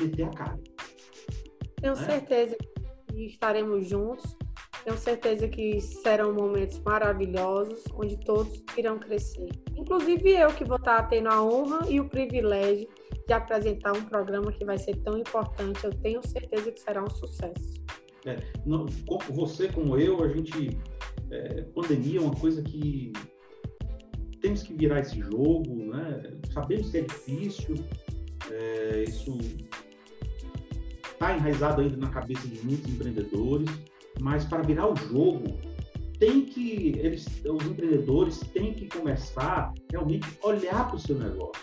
Meter 0.00 0.24
a 0.24 0.30
cara. 0.30 0.60
Tenho 1.80 1.94
né? 1.94 2.06
certeza 2.06 2.56
que 3.08 3.26
estaremos 3.26 3.88
juntos 3.88 4.36
tenho 4.84 4.96
certeza 4.96 5.46
que 5.46 5.80
serão 5.80 6.32
momentos 6.32 6.80
maravilhosos, 6.80 7.84
onde 7.94 8.16
todos 8.18 8.62
irão 8.76 8.98
crescer. 8.98 9.50
Inclusive 9.76 10.30
eu, 10.30 10.48
que 10.54 10.64
vou 10.64 10.78
estar 10.78 11.02
tendo 11.08 11.28
a 11.28 11.42
honra 11.42 11.86
e 11.88 12.00
o 12.00 12.08
privilégio 12.08 12.88
de 13.30 13.34
apresentar 13.34 13.92
um 13.92 14.02
programa 14.02 14.50
que 14.50 14.64
vai 14.64 14.76
ser 14.76 14.96
tão 15.04 15.16
importante. 15.16 15.84
Eu 15.84 15.92
tenho 15.92 16.20
certeza 16.26 16.72
que 16.72 16.80
será 16.80 17.04
um 17.04 17.10
sucesso. 17.10 17.80
É, 18.26 18.36
não, 18.66 18.86
você 19.30 19.68
como 19.68 19.96
eu, 19.96 20.24
a 20.24 20.28
gente 20.28 20.76
é, 21.30 21.62
pandemia 21.62 22.18
é 22.18 22.22
uma 22.22 22.34
coisa 22.34 22.60
que 22.60 23.12
temos 24.40 24.64
que 24.64 24.74
virar 24.74 24.98
esse 24.98 25.20
jogo, 25.20 25.92
né? 25.92 26.38
Sabemos 26.52 26.90
que 26.90 26.98
é 26.98 27.00
difícil, 27.02 27.76
é, 28.50 29.04
isso 29.04 29.38
está 31.04 31.36
enraizado 31.36 31.82
ainda 31.82 31.96
na 31.98 32.10
cabeça 32.10 32.48
de 32.48 32.66
muitos 32.66 32.92
empreendedores, 32.92 33.70
mas 34.20 34.44
para 34.44 34.62
virar 34.62 34.90
o 34.90 34.96
jogo, 34.96 35.56
tem 36.18 36.44
que 36.46 36.98
eles, 36.98 37.26
os 37.44 37.64
empreendedores 37.64 38.40
têm 38.52 38.74
que 38.74 38.88
começar 38.88 39.72
realmente 39.88 40.26
olhar 40.42 40.88
para 40.88 40.96
o 40.96 40.98
seu 40.98 41.16
negócio, 41.16 41.62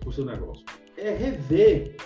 para 0.00 0.08
o 0.08 0.12
seu 0.12 0.24
negócio, 0.24 0.64
é 1.02 1.16
rever, 1.16 1.96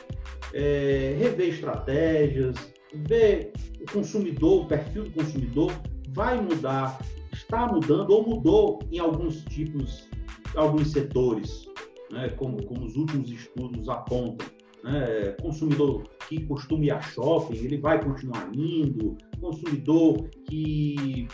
é, 0.55 1.17
rever 1.19 1.49
estratégias, 1.51 2.57
ver 2.95 3.53
o 3.81 3.93
consumidor, 3.93 4.65
o 4.65 4.67
perfil 4.67 5.05
do 5.05 5.11
consumidor 5.11 5.73
vai 6.11 6.41
mudar, 6.41 6.99
está 7.33 7.67
mudando 7.67 8.11
ou 8.11 8.27
mudou 8.27 8.79
em 8.91 8.99
alguns 8.99 9.45
tipos, 9.45 10.09
alguns 10.55 10.93
setores, 10.93 11.67
né, 12.11 12.31
como, 12.31 12.65
como 12.65 12.85
os 12.85 12.97
últimos 12.97 13.31
estudos 13.31 13.89
apontam. 13.89 14.47
Né, 14.83 15.35
consumidor 15.43 16.05
que 16.29 16.45
costuma 16.47 16.85
ir 16.85 16.91
a 16.93 17.01
shopping, 17.01 17.57
ele 17.57 17.79
vai 17.79 18.03
continuar 18.03 18.49
indo, 18.55 19.17
consumidor 19.41 20.29
que 20.49 21.27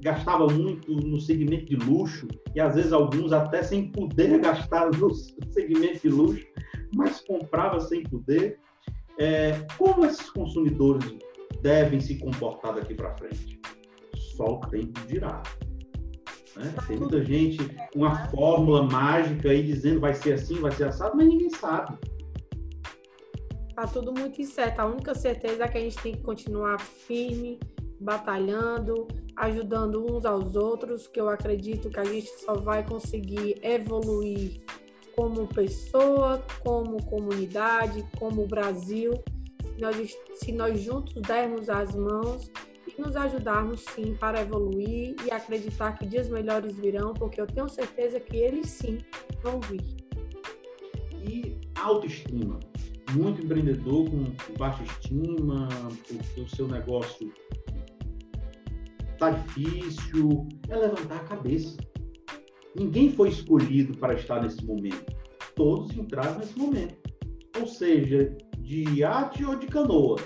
gastava 0.00 0.48
muito 0.48 0.92
no 0.92 1.20
segmento 1.20 1.66
de 1.66 1.76
luxo, 1.76 2.26
e 2.54 2.60
às 2.60 2.74
vezes 2.74 2.92
alguns 2.92 3.32
até 3.32 3.62
sem 3.62 3.90
poder 3.90 4.38
gastar 4.42 4.90
no 4.90 5.14
segmento 5.14 6.00
de 6.02 6.08
luxo, 6.08 6.44
mas 6.96 7.20
comprava 7.20 7.78
sem 7.80 8.02
poder. 8.02 8.58
É, 9.18 9.52
como 9.78 10.04
esses 10.06 10.30
consumidores 10.30 11.16
devem 11.62 12.00
se 12.00 12.18
comportar 12.18 12.74
daqui 12.74 12.94
para 12.94 13.14
frente? 13.16 13.60
Só 14.36 14.56
o 14.56 14.60
tempo 14.60 14.98
dirá. 15.06 15.42
Né? 16.56 16.74
Tem 16.86 16.96
muita 16.96 17.22
gente 17.22 17.58
com 17.92 18.00
uma 18.00 18.28
fórmula 18.28 18.82
mágica 18.84 19.50
aí 19.50 19.62
dizendo 19.62 20.00
vai 20.00 20.14
ser 20.14 20.34
assim, 20.34 20.58
vai 20.58 20.72
ser 20.72 20.84
assado, 20.84 21.16
mas 21.16 21.28
ninguém 21.28 21.50
sabe. 21.50 21.98
Tá 23.74 23.86
tudo 23.86 24.12
muito 24.12 24.40
incerto. 24.40 24.80
A 24.80 24.86
única 24.86 25.14
certeza 25.14 25.64
é 25.64 25.68
que 25.68 25.76
a 25.76 25.80
gente 25.82 25.98
tem 25.98 26.14
que 26.14 26.22
continuar 26.22 26.80
firme, 26.80 27.60
batalhando, 28.00 29.06
ajudando 29.36 30.02
uns 30.02 30.24
aos 30.24 30.56
outros, 30.56 31.06
que 31.06 31.20
eu 31.20 31.28
acredito 31.28 31.90
que 31.90 32.00
a 32.00 32.04
gente 32.04 32.28
só 32.40 32.54
vai 32.54 32.86
conseguir 32.86 33.58
evoluir 33.62 34.62
como 35.16 35.46
pessoa, 35.46 36.44
como 36.62 37.02
comunidade, 37.06 38.04
como 38.18 38.46
Brasil, 38.46 39.14
se 39.62 39.80
nós, 39.80 40.18
se 40.34 40.52
nós 40.52 40.80
juntos 40.80 41.14
dermos 41.22 41.68
as 41.70 41.94
mãos 41.94 42.50
e 42.86 43.00
nos 43.00 43.16
ajudarmos 43.16 43.80
sim 43.80 44.14
para 44.14 44.42
evoluir 44.42 45.16
e 45.24 45.30
acreditar 45.30 45.98
que 45.98 46.06
dias 46.06 46.28
melhores 46.28 46.76
virão, 46.76 47.14
porque 47.14 47.40
eu 47.40 47.46
tenho 47.46 47.68
certeza 47.68 48.20
que 48.20 48.36
eles 48.36 48.68
sim 48.68 48.98
vão 49.42 49.58
vir. 49.60 49.82
E 51.22 51.58
autoestima 51.74 52.60
muito 53.12 53.42
empreendedor 53.42 54.10
com 54.10 54.24
baixa 54.58 54.82
estima, 54.82 55.68
porque 56.06 56.40
o 56.40 56.48
seu 56.48 56.66
negócio 56.68 57.32
está 59.12 59.30
difícil, 59.30 60.48
é 60.68 60.76
levantar 60.76 61.16
a 61.16 61.24
cabeça. 61.24 61.76
Ninguém 62.78 63.10
foi 63.10 63.30
escolhido 63.30 63.96
para 63.98 64.14
estar 64.14 64.42
nesse 64.42 64.64
momento. 64.64 65.16
Todos 65.54 65.96
entraram 65.96 66.38
nesse 66.38 66.58
momento. 66.58 66.96
Ou 67.58 67.66
seja, 67.66 68.36
de 68.58 68.84
iate 68.98 69.44
ou 69.44 69.56
de 69.56 69.66
canoa. 69.66 70.16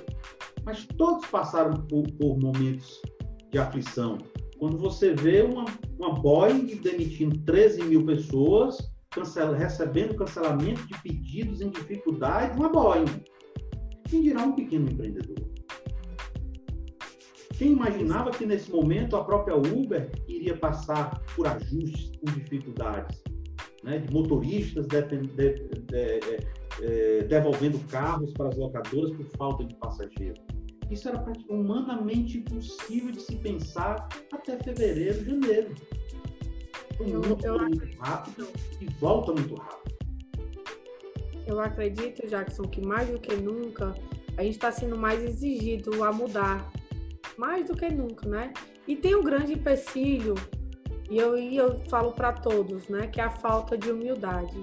Mas 0.65 0.87
todos 0.97 1.27
passaram 1.27 1.75
por, 1.87 2.03
por 2.13 2.39
momentos 2.39 3.01
de 3.51 3.59
aflição. 3.59 4.19
Quando 4.59 4.77
você 4.79 5.15
vê 5.15 5.43
uma, 5.43 5.65
uma 5.99 6.15
Boeing 6.15 6.67
demitindo 6.77 7.39
13 7.39 7.85
mil 7.85 8.05
pessoas, 8.05 8.77
cancela, 9.11 9.57
recebendo 9.57 10.17
cancelamento 10.17 10.87
de 10.87 11.03
pedidos 11.03 11.61
em 11.61 11.71
dificuldade, 11.71 12.59
uma 12.59 12.69
Boeing. 12.69 13.07
Quem 14.09 14.23
dirá 14.23 14.43
um 14.43 14.53
pequeno 14.53 14.91
empreendedor? 14.91 15.50
Quem 17.61 17.73
imaginava 17.73 18.31
que 18.31 18.47
nesse 18.47 18.71
momento 18.71 19.15
a 19.17 19.23
própria 19.23 19.55
Uber 19.55 20.11
iria 20.27 20.57
passar 20.57 21.23
por 21.37 21.47
ajustes, 21.47 22.11
por 22.17 22.33
dificuldades, 22.33 23.23
né? 23.85 23.99
de 23.99 24.11
motoristas 24.11 24.87
de, 24.87 25.03
de, 25.03 25.19
de, 25.27 26.21
é, 26.81 27.23
devolvendo 27.25 27.79
carros 27.91 28.33
para 28.33 28.49
as 28.49 28.57
locadoras 28.57 29.15
por 29.15 29.27
falta 29.37 29.65
de 29.67 29.75
passageiros? 29.75 30.43
Isso 30.91 31.11
era 31.11 31.23
humanamente 31.51 32.39
impossível 32.39 33.13
de 33.13 33.21
se 33.21 33.37
pensar 33.37 34.09
até 34.33 34.57
fevereiro, 34.57 35.23
janeiro 35.23 35.75
eu, 36.99 37.21
muito, 37.21 37.45
eu 37.45 37.59
muito 37.59 37.99
rápido 37.99 38.49
e 38.81 38.87
volta 38.99 39.33
muito 39.33 39.55
rápido. 39.55 39.97
Eu 41.47 41.61
acredito, 41.61 42.27
Jackson, 42.27 42.63
que 42.63 42.81
mais 42.81 43.11
do 43.11 43.21
que 43.21 43.37
nunca 43.37 43.95
a 44.39 44.43
gente 44.43 44.55
está 44.55 44.73
sendo 44.73 44.97
mais 44.97 45.23
exigido 45.23 46.03
a 46.03 46.11
mudar. 46.11 46.80
Mais 47.41 47.67
do 47.67 47.75
que 47.75 47.89
nunca, 47.89 48.29
né? 48.29 48.53
E 48.87 48.95
tem 48.95 49.15
um 49.15 49.23
grande 49.23 49.55
empecilho, 49.55 50.35
e 51.11 51.17
eu, 51.17 51.39
e 51.39 51.57
eu 51.57 51.79
falo 51.89 52.13
para 52.13 52.35
todos, 52.35 52.87
né? 52.89 53.07
Que 53.07 53.19
é 53.19 53.25
a 53.25 53.31
falta 53.31 53.79
de 53.79 53.91
humildade. 53.91 54.61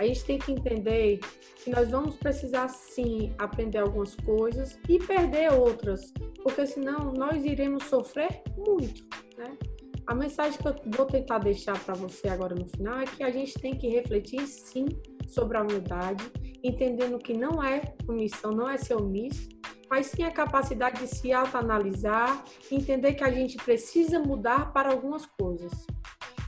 A 0.00 0.04
gente 0.04 0.24
tem 0.24 0.36
que 0.36 0.50
entender 0.50 1.20
que 1.62 1.70
nós 1.70 1.88
vamos 1.88 2.16
precisar 2.16 2.66
sim 2.70 3.32
aprender 3.38 3.78
algumas 3.78 4.16
coisas 4.16 4.76
e 4.88 4.98
perder 4.98 5.52
outras, 5.52 6.12
porque 6.42 6.66
senão 6.66 7.12
nós 7.12 7.44
iremos 7.44 7.84
sofrer 7.84 8.42
muito, 8.56 9.04
né? 9.36 9.56
A 10.04 10.12
mensagem 10.12 10.58
que 10.58 10.66
eu 10.66 10.74
vou 10.86 11.06
tentar 11.06 11.38
deixar 11.38 11.78
para 11.84 11.94
você 11.94 12.28
agora 12.28 12.54
no 12.56 12.66
final 12.66 12.98
é 12.98 13.04
que 13.04 13.22
a 13.22 13.30
gente 13.30 13.54
tem 13.60 13.76
que 13.76 13.86
refletir 13.86 14.44
sim 14.48 14.86
sobre 15.28 15.56
a 15.56 15.62
humildade, 15.62 16.24
entendendo 16.64 17.16
que 17.16 17.32
não 17.32 17.62
é 17.62 17.80
omissão, 18.08 18.50
não 18.50 18.68
é 18.68 18.76
ser 18.76 18.94
omisso, 18.94 19.48
mas 19.90 20.06
sim 20.06 20.22
a 20.22 20.30
capacidade 20.30 21.00
de 21.00 21.06
se 21.06 21.32
autoanalisar, 21.32 22.44
entender 22.70 23.14
que 23.14 23.24
a 23.24 23.30
gente 23.30 23.56
precisa 23.56 24.18
mudar 24.18 24.72
para 24.72 24.90
algumas 24.90 25.26
coisas. 25.26 25.72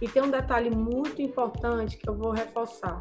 E 0.00 0.08
tem 0.08 0.22
um 0.22 0.30
detalhe 0.30 0.70
muito 0.70 1.20
importante 1.20 1.96
que 1.96 2.08
eu 2.08 2.16
vou 2.16 2.30
reforçar. 2.30 3.00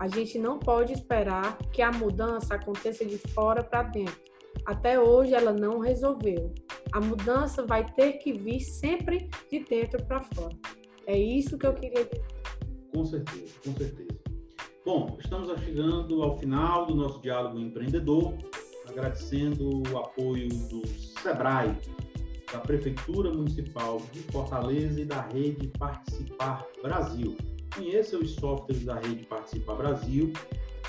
A 0.00 0.08
gente 0.08 0.38
não 0.38 0.58
pode 0.58 0.92
esperar 0.92 1.56
que 1.72 1.80
a 1.80 1.92
mudança 1.92 2.54
aconteça 2.54 3.04
de 3.04 3.16
fora 3.16 3.62
para 3.62 3.84
dentro. 3.84 4.20
Até 4.66 4.98
hoje 4.98 5.34
ela 5.34 5.52
não 5.52 5.78
resolveu. 5.78 6.52
A 6.92 7.00
mudança 7.00 7.64
vai 7.66 7.84
ter 7.84 8.14
que 8.14 8.32
vir 8.32 8.60
sempre 8.60 9.28
de 9.50 9.60
dentro 9.60 10.04
para 10.04 10.22
fora. 10.22 10.56
É 11.06 11.18
isso 11.18 11.58
que 11.58 11.66
eu 11.66 11.74
queria 11.74 12.04
dizer. 12.04 12.24
Com 12.92 13.04
certeza, 13.04 13.54
com 13.64 13.72
certeza. 13.72 14.14
Bom, 14.84 15.16
estamos 15.18 15.48
chegando 15.60 16.22
ao 16.22 16.38
final 16.38 16.86
do 16.86 16.94
nosso 16.94 17.20
diálogo 17.20 17.58
empreendedor, 17.58 18.34
agradecendo 18.88 19.82
o 19.90 19.98
apoio 19.98 20.48
do 20.48 20.86
Sebrae, 20.86 21.76
da 22.52 22.58
Prefeitura 22.60 23.32
Municipal 23.32 24.00
de 24.12 24.20
Fortaleza 24.20 25.00
e 25.00 25.04
da 25.04 25.22
Rede 25.22 25.68
Participar 25.78 26.66
Brasil. 26.82 27.36
Conheça 27.74 28.16
os 28.16 28.34
softwares 28.34 28.84
da 28.84 28.94
Rede 28.94 29.24
Participar 29.26 29.74
Brasil 29.74 30.32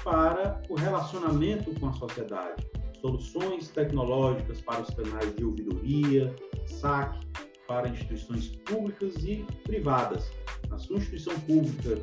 para 0.03 0.61
o 0.69 0.75
relacionamento 0.75 1.73
com 1.79 1.87
a 1.87 1.93
sociedade 1.93 2.63
soluções 3.05 3.69
tecnológicas 3.69 4.61
para 4.61 4.81
os 4.81 4.89
canais 4.89 5.35
de 5.35 5.45
ouvidoria, 5.45 6.35
saque, 6.65 7.19
para 7.67 7.87
instituições 7.87 8.47
públicas 8.47 9.15
e 9.23 9.45
privadas. 9.63 10.31
A 10.71 10.77
sua 10.79 10.97
instituição 10.97 11.39
pública 11.41 11.99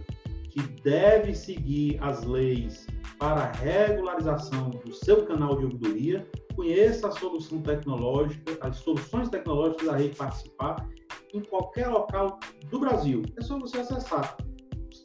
que 0.52 0.60
deve 0.82 1.34
seguir 1.34 1.98
as 2.02 2.24
leis 2.24 2.86
para 3.18 3.52
regularização 3.52 4.68
do 4.68 4.92
seu 4.92 5.24
canal 5.24 5.56
de 5.56 5.64
ouvidoria, 5.64 6.28
conheça 6.54 7.08
a 7.08 7.12
solução 7.12 7.62
tecnológica, 7.62 8.58
as 8.60 8.76
soluções 8.76 9.30
tecnológicas 9.30 9.86
da 9.86 9.96
rede 9.96 10.14
participar 10.14 10.86
em 11.32 11.40
qualquer 11.40 11.88
local 11.88 12.38
do 12.70 12.78
Brasil. 12.78 13.22
É 13.38 13.40
só 13.42 13.58
você 13.58 13.78
acessar 13.78 14.36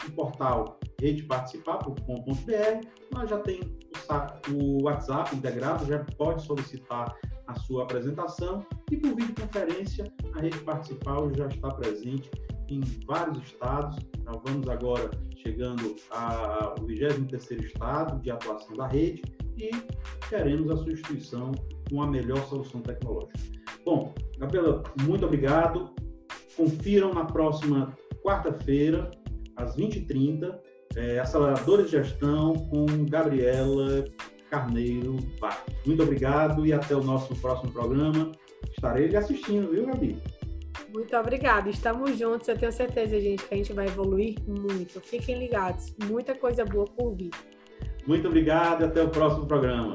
o 0.05 0.11
portal 0.11 0.77
redeparticipar.com.br, 0.99 2.87
nós 3.13 3.29
já 3.29 3.39
tem 3.39 3.61
o 4.51 4.83
WhatsApp 4.83 5.33
integrado, 5.33 5.85
já 5.85 6.03
pode 6.17 6.43
solicitar 6.43 7.15
a 7.47 7.55
sua 7.55 7.83
apresentação 7.83 8.65
e 8.91 8.97
por 8.97 9.15
videoconferência 9.15 10.11
a 10.35 10.41
Rede 10.41 10.59
Participar 10.59 11.17
já 11.35 11.47
está 11.47 11.69
presente 11.69 12.29
em 12.69 12.81
vários 13.05 13.37
estados. 13.43 13.97
Nós 14.25 14.41
vamos 14.45 14.67
agora 14.67 15.09
chegando 15.37 15.95
ao 16.11 16.75
23º 16.75 17.63
estado 17.63 18.21
de 18.21 18.31
atuação 18.31 18.75
da 18.75 18.87
rede 18.87 19.21
e 19.57 19.71
queremos 20.29 20.69
a 20.71 20.77
sua 20.77 20.91
instituição 20.91 21.51
com 21.89 22.01
a 22.01 22.07
melhor 22.07 22.45
solução 22.47 22.81
tecnológica. 22.81 23.33
Bom, 23.85 24.13
Gabriela, 24.37 24.83
muito 25.03 25.25
obrigado. 25.25 25.93
Confiram 26.55 27.13
na 27.13 27.25
próxima 27.25 27.95
quarta-feira, 28.23 29.09
às 29.55 29.75
20h30, 29.75 30.59
é, 30.95 31.19
Aceleradores 31.19 31.89
de 31.89 31.91
Gestão 31.91 32.53
com 32.53 32.85
Gabriela 33.05 34.05
Carneiro 34.49 35.17
Vargas. 35.39 35.75
Muito 35.85 36.03
obrigado 36.03 36.65
e 36.65 36.73
até 36.73 36.95
o 36.95 37.03
nosso 37.03 37.35
próximo 37.35 37.71
programa. 37.71 38.31
Estarei 38.71 39.07
lhe 39.07 39.15
assistindo, 39.15 39.71
viu, 39.71 39.85
Gabi? 39.85 40.21
Muito 40.97 41.15
obrigada. 41.15 41.69
Estamos 41.69 42.17
juntos. 42.17 42.47
Eu 42.47 42.57
tenho 42.57 42.71
certeza, 42.71 43.19
gente, 43.21 43.43
que 43.45 43.53
a 43.53 43.57
gente 43.57 43.71
vai 43.71 43.85
evoluir 43.85 44.35
muito. 44.47 44.99
Fiquem 44.99 45.37
ligados. 45.37 45.93
Muita 46.09 46.33
coisa 46.33 46.65
boa 46.65 46.85
por 46.85 47.15
vir. 47.15 47.29
Muito 48.07 48.27
obrigado 48.27 48.83
até 48.83 49.03
o 49.03 49.09
próximo 49.09 49.45
programa. 49.45 49.93